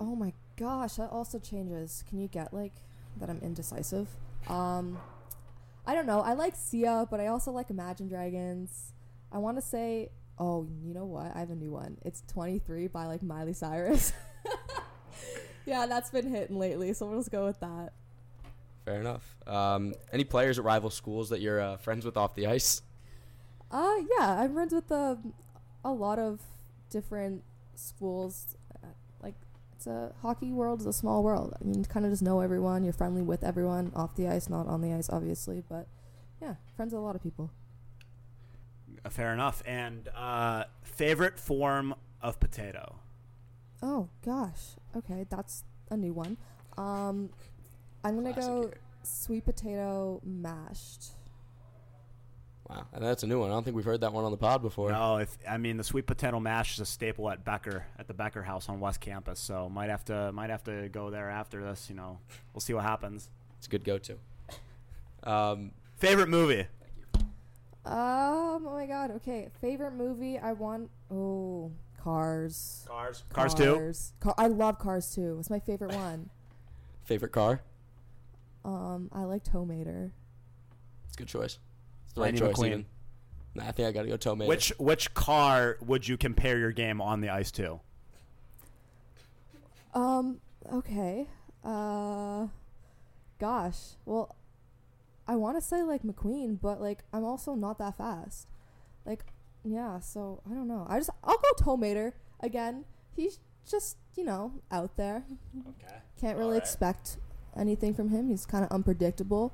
Oh 0.00 0.16
my 0.16 0.32
gosh, 0.56 0.94
that 0.94 1.12
also 1.12 1.38
changes. 1.38 2.02
Can 2.08 2.18
you 2.18 2.26
get 2.26 2.52
like 2.52 2.72
that 3.20 3.30
I'm 3.30 3.38
indecisive? 3.42 4.08
Um 4.48 4.98
I 5.86 5.94
don't 5.94 6.04
know. 6.04 6.20
I 6.20 6.34
like 6.34 6.54
Sia, 6.56 7.06
but 7.08 7.20
I 7.20 7.28
also 7.28 7.52
like 7.52 7.70
Imagine 7.70 8.08
Dragons. 8.08 8.92
I 9.32 9.38
want 9.38 9.56
to 9.58 9.62
say, 9.62 10.10
oh, 10.38 10.66
you 10.84 10.94
know 10.94 11.04
what? 11.04 11.34
I 11.34 11.40
have 11.40 11.50
a 11.50 11.54
new 11.54 11.70
one. 11.72 11.98
It's 12.04 12.22
23 12.28 12.88
by 12.88 13.06
like 13.06 13.22
Miley 13.22 13.52
Cyrus. 13.52 14.12
yeah, 15.66 15.86
that's 15.86 16.10
been 16.10 16.28
hitting 16.28 16.58
lately, 16.58 16.92
so 16.94 17.06
we'll 17.06 17.18
just 17.18 17.30
go 17.30 17.44
with 17.44 17.60
that. 17.60 17.92
fair 18.84 19.00
enough. 19.00 19.36
Um, 19.46 19.94
any 20.12 20.24
players 20.24 20.58
at 20.58 20.64
rival 20.64 20.90
schools 20.90 21.28
that 21.30 21.40
you're 21.40 21.60
uh, 21.60 21.76
friends 21.76 22.04
with 22.04 22.16
off 22.16 22.34
the 22.34 22.46
ice? 22.46 22.82
Uh 23.70 23.96
yeah, 24.18 24.40
I'm 24.40 24.54
friends 24.54 24.72
with 24.72 24.90
uh, 24.90 25.16
a 25.84 25.92
lot 25.92 26.18
of 26.18 26.40
different 26.88 27.42
schools. 27.74 28.56
Uh, 28.74 28.86
Like 29.22 29.34
it's 29.76 29.86
a 29.86 30.12
hockey 30.22 30.52
world 30.52 30.80
is 30.80 30.86
a 30.86 30.92
small 30.94 31.22
world. 31.22 31.52
I 31.60 31.64
mean, 31.64 31.74
you 31.80 31.84
kind 31.84 32.06
of 32.06 32.12
just 32.12 32.22
know 32.22 32.40
everyone. 32.40 32.82
You're 32.82 32.94
friendly 32.94 33.20
with 33.20 33.44
everyone 33.44 33.92
off 33.94 34.16
the 34.16 34.26
ice, 34.26 34.48
not 34.48 34.66
on 34.68 34.80
the 34.80 34.94
ice, 34.94 35.10
obviously. 35.10 35.62
But 35.68 35.86
yeah, 36.40 36.54
friends 36.76 36.94
with 36.94 37.02
a 37.02 37.04
lot 37.04 37.14
of 37.14 37.22
people. 37.22 37.50
Uh, 39.08 39.10
Fair 39.10 39.32
enough. 39.32 39.62
And 39.66 40.08
uh, 40.14 40.64
favorite 40.82 41.38
form 41.38 41.94
of 42.20 42.38
potato? 42.38 42.96
Oh 43.82 44.08
gosh, 44.24 44.74
okay, 44.96 45.24
that's 45.30 45.64
a 45.90 45.96
new 45.96 46.12
one. 46.12 46.36
Um, 46.76 47.30
I'm 48.04 48.16
gonna 48.16 48.32
Classic 48.32 48.50
go 48.50 48.62
here. 48.62 48.74
sweet 49.02 49.44
potato 49.44 50.20
mashed. 50.24 51.12
Wow, 52.68 52.86
and 52.92 53.02
that's 53.02 53.22
a 53.22 53.26
new 53.26 53.40
one. 53.40 53.50
I 53.50 53.54
don't 53.54 53.62
think 53.64 53.76
we've 53.76 53.84
heard 53.84 54.00
that 54.02 54.12
one 54.12 54.24
on 54.24 54.30
the 54.30 54.36
pod 54.36 54.60
before. 54.62 54.90
No, 54.90 55.18
if 55.18 55.38
I 55.48 55.56
mean 55.56 55.76
the 55.78 55.84
sweet 55.84 56.06
potato 56.06 56.38
mash 56.40 56.74
is 56.74 56.80
a 56.80 56.86
staple 56.86 57.30
at 57.30 57.44
Becker 57.44 57.86
at 57.98 58.08
the 58.08 58.14
Becker 58.14 58.42
House 58.42 58.68
on 58.68 58.78
West 58.80 59.00
Campus, 59.00 59.38
so 59.40 59.68
might 59.68 59.88
have 59.90 60.04
to 60.06 60.32
might 60.32 60.50
have 60.50 60.64
to 60.64 60.88
go 60.90 61.08
there 61.08 61.30
after 61.30 61.62
this. 61.62 61.88
You 61.88 61.94
know, 61.96 62.18
we'll 62.52 62.60
see 62.60 62.74
what 62.74 62.82
happens. 62.82 63.30
It's 63.56 63.68
a 63.68 63.70
good 63.70 63.84
go-to. 63.84 64.18
Um, 65.22 65.70
Favorite 65.96 66.28
movie? 66.28 66.66
Um, 67.88 68.66
oh 68.66 68.72
my 68.74 68.86
god, 68.86 69.10
okay, 69.12 69.48
favorite 69.60 69.94
movie. 69.94 70.38
I 70.38 70.52
want 70.52 70.90
oh 71.10 71.72
Cars. 72.02 72.86
Cars. 72.88 73.24
Cars 73.30 73.54
two. 73.54 73.74
Cars. 73.74 74.12
Car- 74.20 74.34
I 74.38 74.46
love 74.46 74.78
Cars 74.78 75.14
2. 75.14 75.36
It's 75.40 75.50
my 75.50 75.58
favorite 75.58 75.94
one. 75.94 76.30
favorite 77.04 77.32
car? 77.32 77.62
Um, 78.64 79.10
I 79.12 79.24
like 79.24 79.44
Tow 79.44 79.64
Mater. 79.64 80.12
It's 81.06 81.16
a 81.16 81.18
good 81.18 81.28
choice. 81.28 81.58
It's 82.04 82.14
the 82.14 82.20
right 82.20 82.32
Lightning 82.32 82.50
choice. 82.50 82.56
McQueen. 82.56 82.66
Even. 82.66 82.86
Nah, 83.54 83.68
I 83.68 83.72
think 83.72 83.88
I 83.88 83.92
got 83.92 84.02
to 84.02 84.08
go 84.08 84.16
Tow 84.16 84.36
Mater. 84.36 84.48
Which 84.48 84.72
which 84.78 85.12
car 85.14 85.76
would 85.80 86.06
you 86.06 86.16
compare 86.16 86.58
your 86.58 86.72
game 86.72 87.00
on 87.00 87.20
the 87.20 87.30
ice 87.30 87.50
to? 87.52 87.80
Um, 89.94 90.40
okay. 90.72 91.26
Uh, 91.64 92.46
gosh. 93.38 93.96
Well, 94.04 94.34
I 95.28 95.36
want 95.36 95.58
to 95.58 95.60
say 95.60 95.82
like 95.82 96.02
McQueen, 96.02 96.58
but 96.60 96.80
like 96.80 97.04
I'm 97.12 97.24
also 97.24 97.54
not 97.54 97.78
that 97.78 97.98
fast. 97.98 98.48
Like, 99.04 99.26
yeah. 99.62 100.00
So 100.00 100.40
I 100.50 100.54
don't 100.54 100.66
know. 100.66 100.86
I 100.88 100.98
just 100.98 101.10
I'll 101.22 101.36
go 101.36 101.48
Tow 101.62 101.76
Mater 101.76 102.14
again. 102.40 102.86
He's 103.14 103.38
just 103.70 103.98
you 104.16 104.24
know 104.24 104.54
out 104.72 104.96
there. 104.96 105.24
Okay. 105.68 105.96
Can't 106.18 106.38
really 106.38 106.54
Alright. 106.54 106.62
expect 106.62 107.18
anything 107.56 107.94
from 107.94 108.08
him. 108.08 108.28
He's 108.30 108.46
kind 108.46 108.64
of 108.64 108.70
unpredictable. 108.70 109.52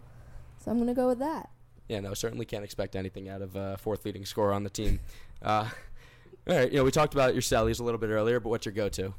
So 0.65 0.71
I'm 0.71 0.79
gonna 0.79 0.95
go 0.95 1.09
with 1.09 1.19
that. 1.19 1.51
Yeah, 1.89 2.01
no, 2.01 2.15
certainly 2.15 2.47
can't 2.47 2.65
expect 2.65 2.97
anything 2.97 3.29
out 3.29 3.43
of 3.43 3.57
uh, 3.57 3.77
fourth 3.77 4.07
leading 4.07 4.25
scorer 4.25 4.53
on 4.53 4.63
the 4.65 4.71
team. 4.71 5.01
Uh, 5.43 5.69
all 6.49 6.57
right, 6.57 6.73
you 6.73 6.79
know, 6.79 6.85
we 6.85 6.91
talked 6.91 7.13
about 7.13 7.35
your 7.35 7.43
cellies 7.43 7.79
a 7.79 7.83
little 7.83 7.99
bit 7.99 8.09
earlier, 8.09 8.41
but 8.41 8.49
what's 8.49 8.65
your 8.65 8.73
go-to? 8.73 9.13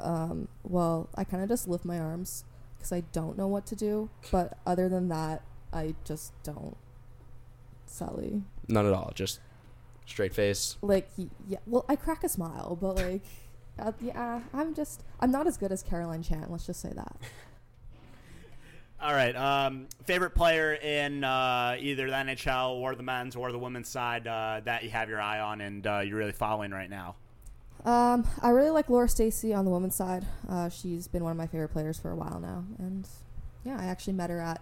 Um, 0.00 0.48
well, 0.62 1.10
I 1.16 1.24
kind 1.24 1.42
of 1.42 1.50
just 1.50 1.68
lift 1.68 1.84
my 1.84 1.98
arms 1.98 2.44
because 2.78 2.92
I 2.92 3.02
don't 3.12 3.36
know 3.36 3.46
what 3.46 3.66
to 3.66 3.76
do. 3.76 4.08
But 4.30 4.56
other 4.66 4.88
than 4.88 5.08
that, 5.08 5.42
I 5.72 5.94
just 6.04 6.32
don't. 6.42 6.76
Celly. 7.88 8.42
None 8.68 8.86
at 8.86 8.92
all, 8.92 9.12
just 9.14 9.40
straight 10.06 10.34
face. 10.34 10.76
Like, 10.82 11.08
yeah. 11.46 11.58
Well, 11.66 11.84
I 11.88 11.96
crack 11.96 12.24
a 12.24 12.28
smile, 12.28 12.76
but 12.80 12.96
like, 12.96 13.22
uh, 13.78 13.92
yeah, 14.00 14.40
I'm 14.52 14.74
just. 14.74 15.04
I'm 15.20 15.30
not 15.30 15.46
as 15.46 15.56
good 15.56 15.72
as 15.72 15.82
Caroline 15.82 16.22
Chan. 16.22 16.46
Let's 16.48 16.66
just 16.66 16.80
say 16.80 16.92
that. 16.94 17.16
All 19.00 19.12
right. 19.12 19.36
Um, 19.36 19.86
favorite 20.04 20.34
player 20.34 20.74
in 20.74 21.22
uh, 21.22 21.76
either 21.78 22.08
the 22.08 22.16
NHL 22.16 22.80
or 22.80 22.96
the 22.96 23.04
men's 23.04 23.36
or 23.36 23.52
the 23.52 23.58
women's 23.58 23.88
side 23.88 24.26
uh, 24.26 24.60
that 24.64 24.82
you 24.82 24.90
have 24.90 25.08
your 25.08 25.20
eye 25.20 25.38
on 25.38 25.60
and 25.60 25.86
uh, 25.86 26.00
you're 26.00 26.18
really 26.18 26.32
following 26.32 26.72
right 26.72 26.90
now? 26.90 27.14
Um, 27.84 28.26
I 28.42 28.48
really 28.48 28.70
like 28.70 28.90
Laura 28.90 29.08
Stacey 29.08 29.54
on 29.54 29.64
the 29.64 29.70
women's 29.70 29.94
side. 29.94 30.26
Uh, 30.48 30.68
she's 30.68 31.06
been 31.06 31.22
one 31.22 31.30
of 31.30 31.38
my 31.38 31.46
favorite 31.46 31.68
players 31.68 31.98
for 31.98 32.10
a 32.10 32.16
while 32.16 32.40
now, 32.40 32.64
and 32.78 33.08
yeah, 33.64 33.78
I 33.80 33.84
actually 33.84 34.14
met 34.14 34.30
her 34.30 34.40
at 34.40 34.60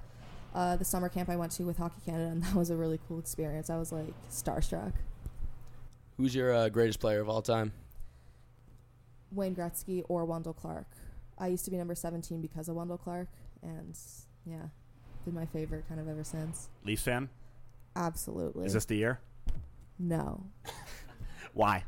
uh, 0.57 0.75
the 0.75 0.85
summer 0.85 1.11
camp 1.11 1.29
I 1.29 1.37
went 1.37 1.53
to 1.53 1.65
with 1.65 1.77
Hockey 1.77 2.01
Canada, 2.05 2.31
and 2.31 2.43
that 2.45 2.55
was 2.55 2.71
a 2.71 2.77
really 2.77 2.99
cool 3.07 3.19
experience. 3.21 3.69
I 3.71 3.77
was 3.77 3.93
like 3.93 4.15
starstruck. 4.31 4.95
Who's 6.17 6.35
your 6.35 6.53
uh, 6.53 6.69
greatest 6.71 6.99
player 6.99 7.21
of 7.21 7.29
all 7.29 7.43
time? 7.43 7.73
Wayne 9.31 9.55
Gretzky 9.55 10.03
or 10.09 10.25
Wendell 10.25 10.55
Clark. 10.55 10.87
I 11.39 11.49
used 11.49 11.67
to 11.67 11.71
be 11.71 11.77
number 11.77 11.95
17 11.95 12.41
because 12.41 12.69
of 12.71 12.77
Wendell 12.77 12.97
Clark, 12.97 13.29
and 13.63 13.97
yeah, 14.47 14.63
been 15.27 15.35
my 15.35 15.45
favorite 15.45 15.87
kind 15.89 16.01
of 16.01 16.09
ever 16.09 16.25
since. 16.25 16.71
Leafs 16.85 17.03
fan? 17.03 17.29
Absolutely. 17.95 18.65
Is 18.65 18.73
this 18.73 18.87
the 18.87 18.97
year? 18.97 19.21
no, 19.99 20.45
Why? 21.53 21.85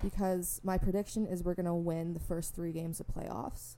because 0.00 0.60
my 0.62 0.78
prediction 0.78 1.26
is 1.26 1.42
we're 1.42 1.54
gonna 1.54 1.74
win 1.74 2.14
the 2.14 2.20
first 2.20 2.54
three 2.54 2.70
games 2.70 3.00
of 3.00 3.08
playoffs, 3.08 3.74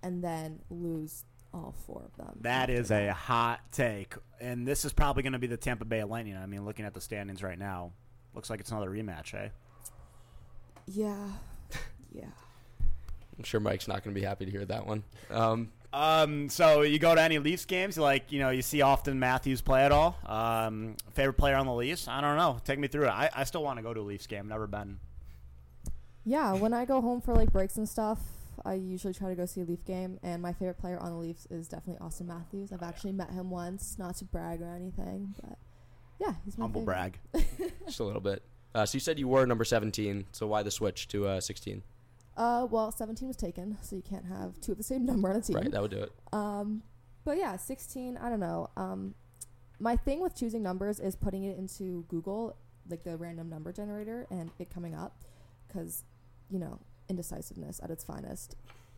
and 0.00 0.22
then 0.22 0.60
lose 0.70 1.24
all 1.54 1.74
four 1.86 2.02
of 2.04 2.16
them. 2.16 2.38
That 2.42 2.62
after 2.68 2.74
is 2.74 2.90
a 2.90 3.12
hot 3.12 3.60
take, 3.72 4.14
and 4.40 4.66
this 4.66 4.84
is 4.84 4.92
probably 4.92 5.22
going 5.22 5.34
to 5.34 5.38
be 5.38 5.46
the 5.46 5.56
Tampa 5.56 5.84
Bay 5.84 6.02
Lightning. 6.04 6.36
I 6.36 6.46
mean, 6.46 6.64
looking 6.64 6.84
at 6.84 6.94
the 6.94 7.00
standings 7.00 7.42
right 7.42 7.58
now, 7.58 7.92
looks 8.34 8.50
like 8.50 8.60
it's 8.60 8.70
another 8.70 8.90
rematch, 8.90 9.34
eh? 9.34 9.48
Yeah, 10.86 11.16
yeah. 12.12 12.24
I'm 13.38 13.44
sure 13.44 13.60
Mike's 13.60 13.88
not 13.88 14.04
going 14.04 14.14
to 14.14 14.20
be 14.20 14.24
happy 14.26 14.44
to 14.44 14.50
hear 14.50 14.64
that 14.66 14.86
one. 14.86 15.02
Um, 15.30 15.70
Um, 15.92 16.48
so 16.48 16.82
you 16.82 16.98
go 16.98 17.14
to 17.14 17.22
any 17.22 17.38
Leafs 17.38 17.64
games, 17.64 17.96
you 17.96 18.02
like, 18.02 18.32
you 18.32 18.40
know, 18.40 18.50
you 18.50 18.62
see 18.62 18.82
often 18.82 19.18
Matthews 19.20 19.60
play 19.60 19.84
at 19.84 19.92
all. 19.92 20.16
Um, 20.26 20.96
favorite 21.12 21.34
player 21.34 21.54
on 21.56 21.66
the 21.66 21.72
Leafs? 21.72 22.08
I 22.08 22.20
don't 22.20 22.36
know. 22.36 22.58
Take 22.64 22.80
me 22.80 22.88
through 22.88 23.04
it. 23.04 23.10
I, 23.10 23.30
I 23.34 23.44
still 23.44 23.62
want 23.62 23.78
to 23.78 23.82
go 23.84 23.94
to 23.94 24.00
a 24.00 24.02
Leafs 24.02 24.26
game. 24.26 24.48
Never 24.48 24.66
been. 24.66 24.98
Yeah, 26.24 26.54
when 26.54 26.72
I 26.72 26.84
go 26.84 27.00
home 27.00 27.20
for 27.20 27.34
like 27.34 27.52
breaks 27.52 27.76
and 27.76 27.88
stuff, 27.88 28.18
I 28.64 28.74
usually 28.74 29.14
try 29.14 29.28
to 29.28 29.34
go 29.34 29.46
see 29.46 29.60
a 29.60 29.64
Leaf 29.64 29.84
game, 29.84 30.18
and 30.22 30.42
my 30.42 30.52
favorite 30.52 30.78
player 30.78 30.98
on 30.98 31.10
the 31.10 31.16
Leafs 31.18 31.46
is 31.50 31.68
definitely 31.68 32.04
Auston 32.06 32.26
Matthews. 32.26 32.72
I've 32.72 32.82
actually 32.82 33.12
met 33.12 33.30
him 33.30 33.50
once, 33.50 33.96
not 33.98 34.16
to 34.16 34.24
brag 34.24 34.60
or 34.62 34.74
anything, 34.74 35.34
but 35.42 35.58
yeah, 36.20 36.34
he's 36.44 36.56
my 36.58 36.64
Humble 36.64 36.82
favorite. 36.82 37.16
brag. 37.32 37.72
just 37.86 38.00
a 38.00 38.04
little 38.04 38.20
bit. 38.20 38.42
Uh, 38.74 38.84
so 38.84 38.96
you 38.96 39.00
said 39.00 39.18
you 39.18 39.28
were 39.28 39.46
number 39.46 39.64
17, 39.64 40.26
so 40.32 40.46
why 40.46 40.62
the 40.62 40.70
switch 40.70 41.06
to 41.08 41.26
uh, 41.26 41.40
16? 41.40 41.82
Uh, 42.36 42.66
well, 42.68 42.90
17 42.90 43.28
was 43.28 43.36
taken, 43.36 43.78
so 43.82 43.94
you 43.94 44.02
can't 44.02 44.26
have 44.26 44.60
two 44.60 44.72
of 44.72 44.78
the 44.78 44.84
same 44.84 45.04
number 45.06 45.30
on 45.30 45.36
a 45.36 45.40
team. 45.40 45.56
Right, 45.56 45.70
that 45.70 45.80
would 45.80 45.90
do 45.92 45.98
it. 45.98 46.12
Um, 46.32 46.82
but 47.24 47.36
yeah, 47.38 47.56
16, 47.56 48.16
I 48.16 48.28
don't 48.28 48.40
know. 48.40 48.68
Um, 48.76 49.14
my 49.78 49.96
thing 49.96 50.20
with 50.20 50.34
choosing 50.34 50.62
numbers 50.62 51.00
is 51.00 51.14
putting 51.16 51.44
it 51.44 51.56
into 51.56 52.04
Google, 52.08 52.56
like 52.88 53.04
the 53.04 53.16
random 53.16 53.48
number 53.48 53.72
generator, 53.72 54.26
and 54.30 54.50
it 54.58 54.70
coming 54.70 54.94
up, 54.94 55.22
because, 55.68 56.04
you 56.50 56.58
know, 56.58 56.80
indecisiveness 57.08 57.80
at 57.82 57.90
its 57.90 58.04
finest. 58.04 58.56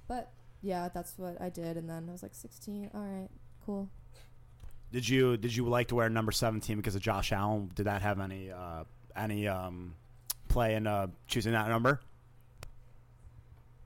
But 0.08 0.30
yeah, 0.62 0.88
that's 0.92 1.14
what 1.16 1.40
I 1.40 1.48
did, 1.48 1.76
and 1.76 1.88
then 1.88 2.06
I 2.08 2.12
was 2.12 2.22
like, 2.22 2.34
16, 2.34 2.90
all 2.94 3.00
right, 3.00 3.28
cool. 3.64 3.88
Did 4.92 5.08
you 5.08 5.36
did 5.36 5.54
you 5.54 5.68
like 5.68 5.88
to 5.88 5.96
wear 5.96 6.08
number 6.08 6.30
seventeen 6.32 6.76
because 6.76 6.94
of 6.94 7.02
Josh 7.02 7.32
Allen? 7.32 7.70
Did 7.74 7.86
that 7.86 8.02
have 8.02 8.20
any 8.20 8.52
uh, 8.52 8.84
any 9.16 9.48
um, 9.48 9.94
play 10.48 10.74
in 10.76 10.86
uh, 10.86 11.08
choosing 11.26 11.52
that 11.52 11.68
number? 11.68 12.00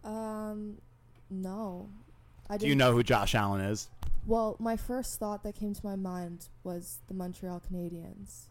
Um, 0.04 0.76
no. 1.30 1.88
I 2.48 2.58
Do 2.58 2.66
you 2.66 2.74
know 2.74 2.92
who 2.92 3.02
Josh 3.02 3.34
Allen 3.34 3.60
is? 3.60 3.88
Well, 4.26 4.56
my 4.58 4.76
first 4.76 5.18
thought 5.18 5.42
that 5.44 5.54
came 5.54 5.74
to 5.74 5.86
my 5.86 5.96
mind 5.96 6.48
was 6.64 6.98
the 7.08 7.14
Montreal 7.14 7.62
Canadiens. 7.70 8.46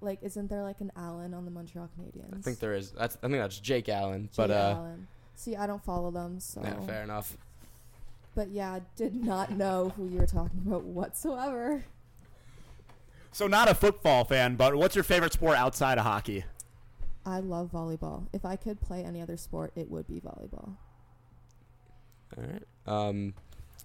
Like, 0.00 0.18
isn't 0.22 0.48
there 0.48 0.62
like 0.62 0.80
an 0.80 0.92
Allen 0.96 1.34
on 1.34 1.44
the 1.44 1.50
Montreal 1.50 1.88
Canadiens? 1.98 2.38
I 2.38 2.42
think 2.42 2.58
there 2.58 2.74
is. 2.74 2.90
That's 2.90 3.16
I 3.22 3.28
think 3.28 3.38
that's 3.38 3.58
Jake 3.58 3.88
Allen. 3.88 4.28
but 4.36 4.50
uh, 4.50 4.74
Allen. 4.76 5.08
See, 5.34 5.56
I 5.56 5.66
don't 5.66 5.84
follow 5.84 6.10
them, 6.10 6.40
so. 6.40 6.62
yeah, 6.62 6.80
fair 6.80 7.02
enough. 7.02 7.36
But 8.34 8.50
yeah, 8.50 8.72
I 8.72 8.82
did 8.96 9.14
not 9.14 9.50
know 9.50 9.92
who 9.96 10.08
you 10.08 10.18
were 10.18 10.26
talking 10.26 10.62
about 10.66 10.84
whatsoever. 10.84 11.84
So 13.32 13.46
not 13.46 13.70
a 13.70 13.74
football 13.74 14.24
fan, 14.24 14.56
but 14.56 14.76
what's 14.76 14.94
your 14.94 15.04
favorite 15.04 15.32
sport 15.32 15.58
outside 15.58 15.98
of 15.98 16.04
hockey? 16.04 16.44
I 17.26 17.40
love 17.40 17.70
volleyball. 17.72 18.26
If 18.32 18.44
I 18.44 18.56
could 18.56 18.80
play 18.80 19.04
any 19.04 19.20
other 19.20 19.36
sport, 19.36 19.72
it 19.74 19.90
would 19.90 20.06
be 20.06 20.20
volleyball. 20.20 20.76
All 22.36 22.44
right. 22.44 22.62
Um, 22.86 23.34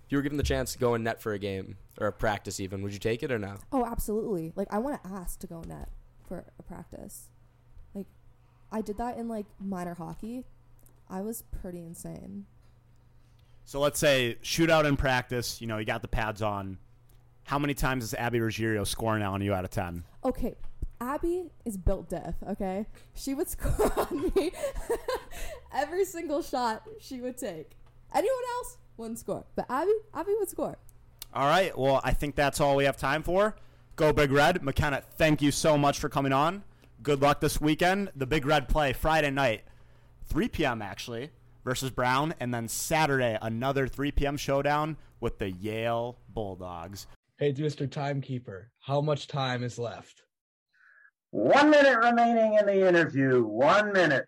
if 0.06 0.12
you 0.12 0.18
were 0.18 0.22
given 0.22 0.38
the 0.38 0.44
chance 0.44 0.74
to 0.74 0.80
go 0.80 0.96
in 0.96 1.04
net 1.04 1.22
for 1.22 1.34
a 1.34 1.40
game 1.40 1.78
or 2.00 2.08
a 2.08 2.12
practice, 2.14 2.60
even, 2.60 2.82
would 2.84 2.94
you 2.94 3.00
take 3.00 3.24
it 3.24 3.32
or 3.32 3.40
no? 3.40 3.56
Oh, 3.72 3.86
absolutely. 3.86 4.54
Like 4.56 4.68
I 4.72 4.78
want 4.78 5.04
to 5.04 5.10
ask 5.10 5.40
to 5.40 5.48
go 5.48 5.62
net 5.68 5.90
for 6.32 6.46
a 6.58 6.64
practice. 6.64 7.28
Like 7.94 8.06
I 8.72 8.80
did 8.80 8.98
that 9.00 9.18
in 9.18 9.28
like 9.28 9.48
minor 9.60 9.96
hockey. 9.96 10.46
I 11.10 11.20
was 11.20 11.44
pretty 11.62 11.80
insane. 11.80 12.46
So 13.66 13.82
let's 13.82 14.00
say 14.00 14.38
shootout 14.42 14.86
in 14.86 14.96
practice. 14.96 15.60
You 15.60 15.68
know, 15.68 15.78
you 15.78 15.84
got 15.84 16.02
the 16.02 16.08
pads 16.08 16.42
on. 16.42 16.78
How 17.44 17.60
many 17.60 17.74
times 17.74 18.06
is 18.06 18.14
Abby 18.14 18.40
Ruggiero 18.40 18.86
scoring 18.86 19.24
on 19.24 19.42
you 19.42 19.54
out 19.54 19.66
of 19.66 19.72
ten? 19.72 20.06
Okay, 20.24 20.56
Abby 21.02 21.52
is 21.66 21.76
built 21.76 22.08
deaf, 22.08 22.36
okay? 22.48 22.86
She 23.14 23.34
would 23.34 23.50
score 23.56 23.92
on 23.98 24.32
me 24.34 24.54
every 25.74 26.06
single 26.06 26.42
shot 26.42 26.88
she 27.02 27.20
would 27.20 27.38
take. 27.38 27.72
Anyone 28.16 28.44
else 28.58 28.78
wouldn't 28.96 29.20
score. 29.20 29.44
But 29.58 29.66
Abby, 29.70 29.92
Abby 30.14 30.32
would 30.40 30.48
score. 30.50 30.78
All 31.34 31.48
right. 31.48 31.78
Well, 31.78 32.00
I 32.06 32.14
think 32.14 32.36
that's 32.36 32.62
all 32.62 32.78
we 32.78 32.86
have 32.86 32.96
time 32.96 33.22
for. 33.22 33.58
Go 34.02 34.12
Big 34.12 34.32
Red. 34.32 34.64
McKenna, 34.64 35.04
thank 35.18 35.44
you 35.44 35.52
so 35.52 35.78
much 35.78 36.00
for 36.00 36.10
coming 36.10 36.34
on. 36.34 36.64
Good 37.04 37.22
luck 37.22 37.40
this 37.40 37.62
weekend. 37.62 38.10
The 38.16 38.26
Big 38.26 38.48
Red 38.48 38.68
play 38.68 38.94
Friday 38.94 39.30
night, 39.30 39.62
3 40.26 40.48
p.m. 40.48 40.82
actually, 40.82 41.30
versus 41.64 41.92
Brown. 41.92 42.34
And 42.40 42.52
then 42.52 42.68
Saturday, 42.68 43.38
another 43.40 43.88
3 43.88 44.10
p.m. 44.14 44.38
showdown 44.38 44.98
with 45.20 45.38
the 45.38 45.52
Yale 45.52 46.18
Bulldogs. 46.28 47.06
Hey, 47.38 47.54
Mr. 47.54 47.88
Timekeeper, 47.88 48.72
how 48.80 49.02
much 49.02 49.28
time 49.28 49.64
is 49.64 49.78
left? 49.78 50.24
One 51.30 51.70
minute 51.70 52.00
remaining 52.00 52.56
in 52.56 52.66
the 52.66 52.88
interview. 52.88 53.44
One 53.44 53.94
minute. 53.94 54.26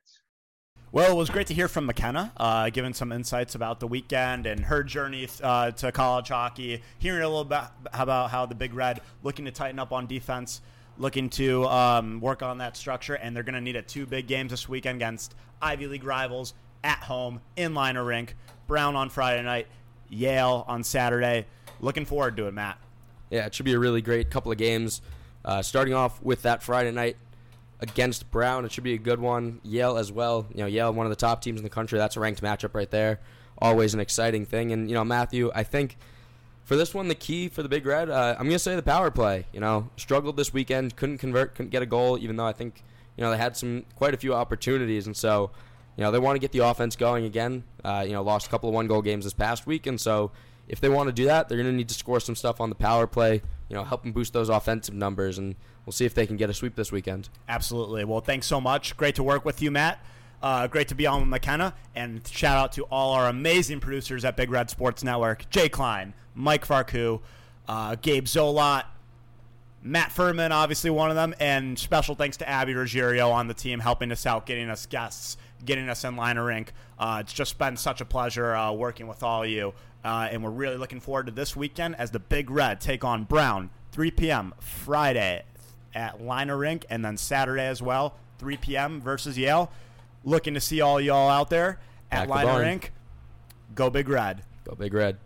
Well, 0.93 1.12
it 1.12 1.15
was 1.15 1.32
great 1.32 1.47
to 1.47 1.56
hear 1.56 1.67
from 1.67 1.88
McKenna, 1.88 2.32
uh, 2.38 2.69
giving 2.69 2.93
some 2.93 3.12
insights 3.12 3.56
about 3.56 3.79
the 3.79 3.88
weekend 3.88 4.45
and 4.45 4.63
her 4.65 4.84
journey 4.84 5.27
uh, 5.41 5.71
to 5.71 5.91
college 5.91 6.27
hockey. 6.27 6.84
Hearing 6.99 7.23
a 7.23 7.27
little 7.27 7.45
bit 7.45 7.62
about 7.91 8.29
how 8.29 8.45
the 8.45 8.53
Big 8.53 8.75
Red 8.75 9.01
looking 9.23 9.45
to 9.45 9.51
tighten 9.51 9.79
up 9.79 9.91
on 9.91 10.06
defense, 10.06 10.62
looking 10.99 11.32
to 11.32 11.65
um, 11.65 12.21
work 12.21 12.43
on 12.43 12.60
that 12.60 12.77
structure, 12.77 13.15
and 13.15 13.36
they're 13.36 13.41
going 13.41 13.56
to 13.56 13.62
need 13.62 13.75
it. 13.75 13.88
Two 13.88 14.06
big 14.06 14.27
games 14.27 14.51
this 14.51 14.69
weekend 14.69 14.97
against 14.97 15.34
Ivy 15.63 15.88
League 15.88 16.03
rivals 16.03 16.53
at 16.84 16.99
home 16.99 17.41
in 17.56 17.73
Lynah 17.73 18.06
Rink. 18.06 18.36
Brown 18.67 18.95
on 18.95 19.10
Friday 19.10 19.41
night, 19.41 19.65
Yale 20.10 20.63
on 20.67 20.84
Saturday. 20.84 21.47
Looking 21.79 22.06
forward 22.06 22.38
to 22.38 22.45
it, 22.45 22.53
Matt. 22.53 22.77
Yeah, 23.32 23.47
it 23.47 23.56
should 23.56 23.65
be 23.65 23.73
a 23.73 23.79
really 23.79 24.03
great 24.03 24.29
couple 24.29 24.51
of 24.51 24.60
games. 24.60 25.01
Uh, 25.43 25.63
starting 25.63 25.95
off 25.95 26.21
with 26.21 26.43
that 26.43 26.62
Friday 26.62 26.91
night 26.91 27.17
against 27.84 28.32
Brown, 28.32 28.63
it 28.63 28.72
should 28.72 28.86
be 28.86 28.93
a 28.93 28.98
good 28.98 29.19
one. 29.19 29.60
Yale 29.62 29.98
as 29.98 30.12
well. 30.12 30.48
You 30.54 30.62
know, 30.62 30.65
Yale, 30.65 30.93
one 30.93 31.06
of 31.06 31.10
the 31.10 31.17
top 31.17 31.41
teams 31.41 31.60
in 31.60 31.63
the 31.63 31.69
country. 31.69 32.00
That's 32.00 32.15
a 32.15 32.19
ranked 32.22 32.41
matchup 32.41 32.74
right 32.74 32.89
there. 32.89 33.19
Always 33.58 33.93
an 33.93 34.00
exciting 34.00 34.46
thing. 34.46 34.72
And 34.72 34.89
you 34.89 34.96
know, 34.96 35.04
Matthew, 35.04 35.52
I 35.54 35.63
think 35.63 35.98
for 36.63 36.78
this 36.78 36.93
one, 36.93 37.10
the 37.10 37.15
key 37.15 37.50
for 37.50 37.62
the 37.62 37.69
Big 37.69 37.86
Red, 37.86 38.10
uh, 38.10 38.36
I'm 38.39 38.46
gonna 38.46 38.58
say 38.58 38.76
the 38.76 38.82
power 38.82 39.12
play. 39.12 39.46
You 39.52 39.60
know, 39.60 39.89
struggled 39.98 40.38
this 40.38 40.54
weekend, 40.54 40.96
couldn't 40.96 41.17
convert, 41.17 41.56
couldn't 41.56 41.72
get 41.72 41.84
a 41.84 41.86
goal, 41.86 42.17
even 42.17 42.38
though 42.38 42.46
I 42.46 42.54
think 42.54 42.84
you 43.17 43.24
know 43.24 43.32
they 43.32 43.38
had 43.38 43.58
some 43.58 43.86
quite 43.96 44.13
a 44.13 44.17
few 44.17 44.34
opportunities, 44.34 45.06
and 45.06 45.15
so 45.15 45.52
you 45.98 46.04
know 46.06 46.12
they 46.12 46.19
want 46.19 46.36
to 46.36 46.39
get 46.39 46.54
the 46.54 46.60
offense 46.60 46.96
going 46.96 47.26
again. 47.26 47.65
Uh, 47.84 48.06
you 48.08 48.13
know, 48.13 48.24
lost 48.24 48.48
a 48.48 48.50
couple 48.50 48.69
of 48.69 48.76
one 48.76 48.88
goal 48.88 49.02
games 49.02 49.26
this 49.26 49.34
past 49.34 49.67
week, 49.67 49.88
and 49.88 50.00
so 50.00 50.32
if 50.67 50.80
they 50.80 50.89
want 50.89 51.08
to 51.08 51.13
do 51.13 51.26
that, 51.26 51.49
they're 51.49 51.58
going 51.58 51.69
to 51.69 51.76
need 51.76 51.89
to 51.89 51.95
score 51.95 52.19
some 52.19 52.36
stuff 52.36 52.62
on 52.62 52.69
the 52.69 52.76
power 52.76 53.08
play. 53.08 53.41
You 53.69 53.76
know, 53.76 53.84
help 53.84 54.04
them 54.04 54.12
boost 54.12 54.34
those 54.34 54.49
offensive 54.49 54.95
numbers, 54.95 55.38
and 55.38 55.56
we'll 55.86 55.93
see 55.93 56.06
if 56.06 56.13
they 56.13 56.26
can 56.26 56.38
get 56.38 56.49
a 56.49 56.54
sweep 56.54 56.76
this 56.76 56.91
weekend. 56.91 57.30
Absolutely. 57.49 58.06
Well, 58.06 58.21
thanks 58.21 58.47
so 58.47 58.62
much. 58.62 58.95
Great 58.95 59.15
to 59.15 59.23
work 59.23 59.45
with 59.45 59.62
you, 59.62 59.71
Matt. 59.71 60.04
Uh, 60.41 60.67
great 60.67 60.89
to 60.89 60.95
be 60.95 61.08
on 61.08 61.21
with 61.21 61.30
McKenna. 61.30 61.73
And 61.95 62.26
shout 62.28 62.58
out 62.58 62.73
to 62.73 62.84
all 62.84 63.13
our 63.13 63.30
amazing 63.30 63.80
producers 63.80 64.26
at 64.26 64.36
Big 64.36 64.52
Red 64.52 64.69
Sports 64.69 65.04
Network 65.04 65.49
Jay 65.49 65.69
Klein, 65.69 66.13
Mike 66.36 66.67
Farku, 66.67 67.21
uh, 67.67 67.95
Gabe 67.95 68.26
Zolot, 68.26 68.84
Matt 69.82 70.12
Furman, 70.12 70.52
obviously 70.52 70.89
one 70.89 71.10
of 71.10 71.15
them. 71.15 71.34
And 71.39 71.80
special 71.80 72.15
thanks 72.15 72.38
to 72.38 72.49
Abby 72.49 72.73
Ruggiero 72.73 73.30
on 73.32 73.47
the 73.47 73.54
team 73.54 73.80
helping 73.80 74.12
us 74.12 74.26
out, 74.26 74.45
getting 74.45 74.69
us 74.69 74.86
guests, 74.86 75.38
getting 75.65 75.89
us 75.89 76.04
in 76.04 76.15
Lynah 76.15 76.45
Rink. 76.45 76.73
Uh, 76.97 77.19
it's 77.21 77.34
just 77.34 77.58
been 77.58 77.78
such 77.78 78.02
a 78.02 78.06
pleasure 78.06 78.56
uh, 78.56 78.71
working 78.71 79.08
with 79.08 79.23
all 79.23 79.43
of 79.43 79.49
you. 79.49 79.73
Uh, 80.04 80.28
and 80.32 80.43
we're 80.43 80.49
really 80.49 80.78
looking 80.78 80.99
forward 80.99 81.28
to 81.28 81.32
this 81.32 81.56
weekend 81.56 81.95
as 81.95 82.12
the 82.12 82.19
Big 82.19 82.49
Red 82.49 82.82
take 82.82 83.04
on 83.06 83.23
Brown, 83.23 83.69
3 83.91 84.12
p.m. 84.12 84.54
Friday 84.60 85.43
at 85.93 86.19
Lynah 86.19 86.60
Rink, 86.60 86.86
and 86.89 87.06
then 87.06 87.15
Saturday 87.17 87.65
as 87.65 87.82
well, 87.82 88.15
3 88.39 88.58
p.m. 88.58 89.02
versus 89.02 89.38
Yale. 89.38 89.71
Looking 90.26 90.54
to 90.56 90.62
see 90.62 90.82
all 90.82 90.99
y'all 90.99 91.30
out 91.30 91.49
there 91.49 91.80
at 92.12 92.28
the 92.28 92.34
Lynah. 92.34 92.60
Rink. 92.60 92.91
Go 93.76 93.89
Big 93.89 94.10
Red. 94.10 94.43
Go 94.65 94.76
Big 94.76 94.93
Red. 94.93 95.17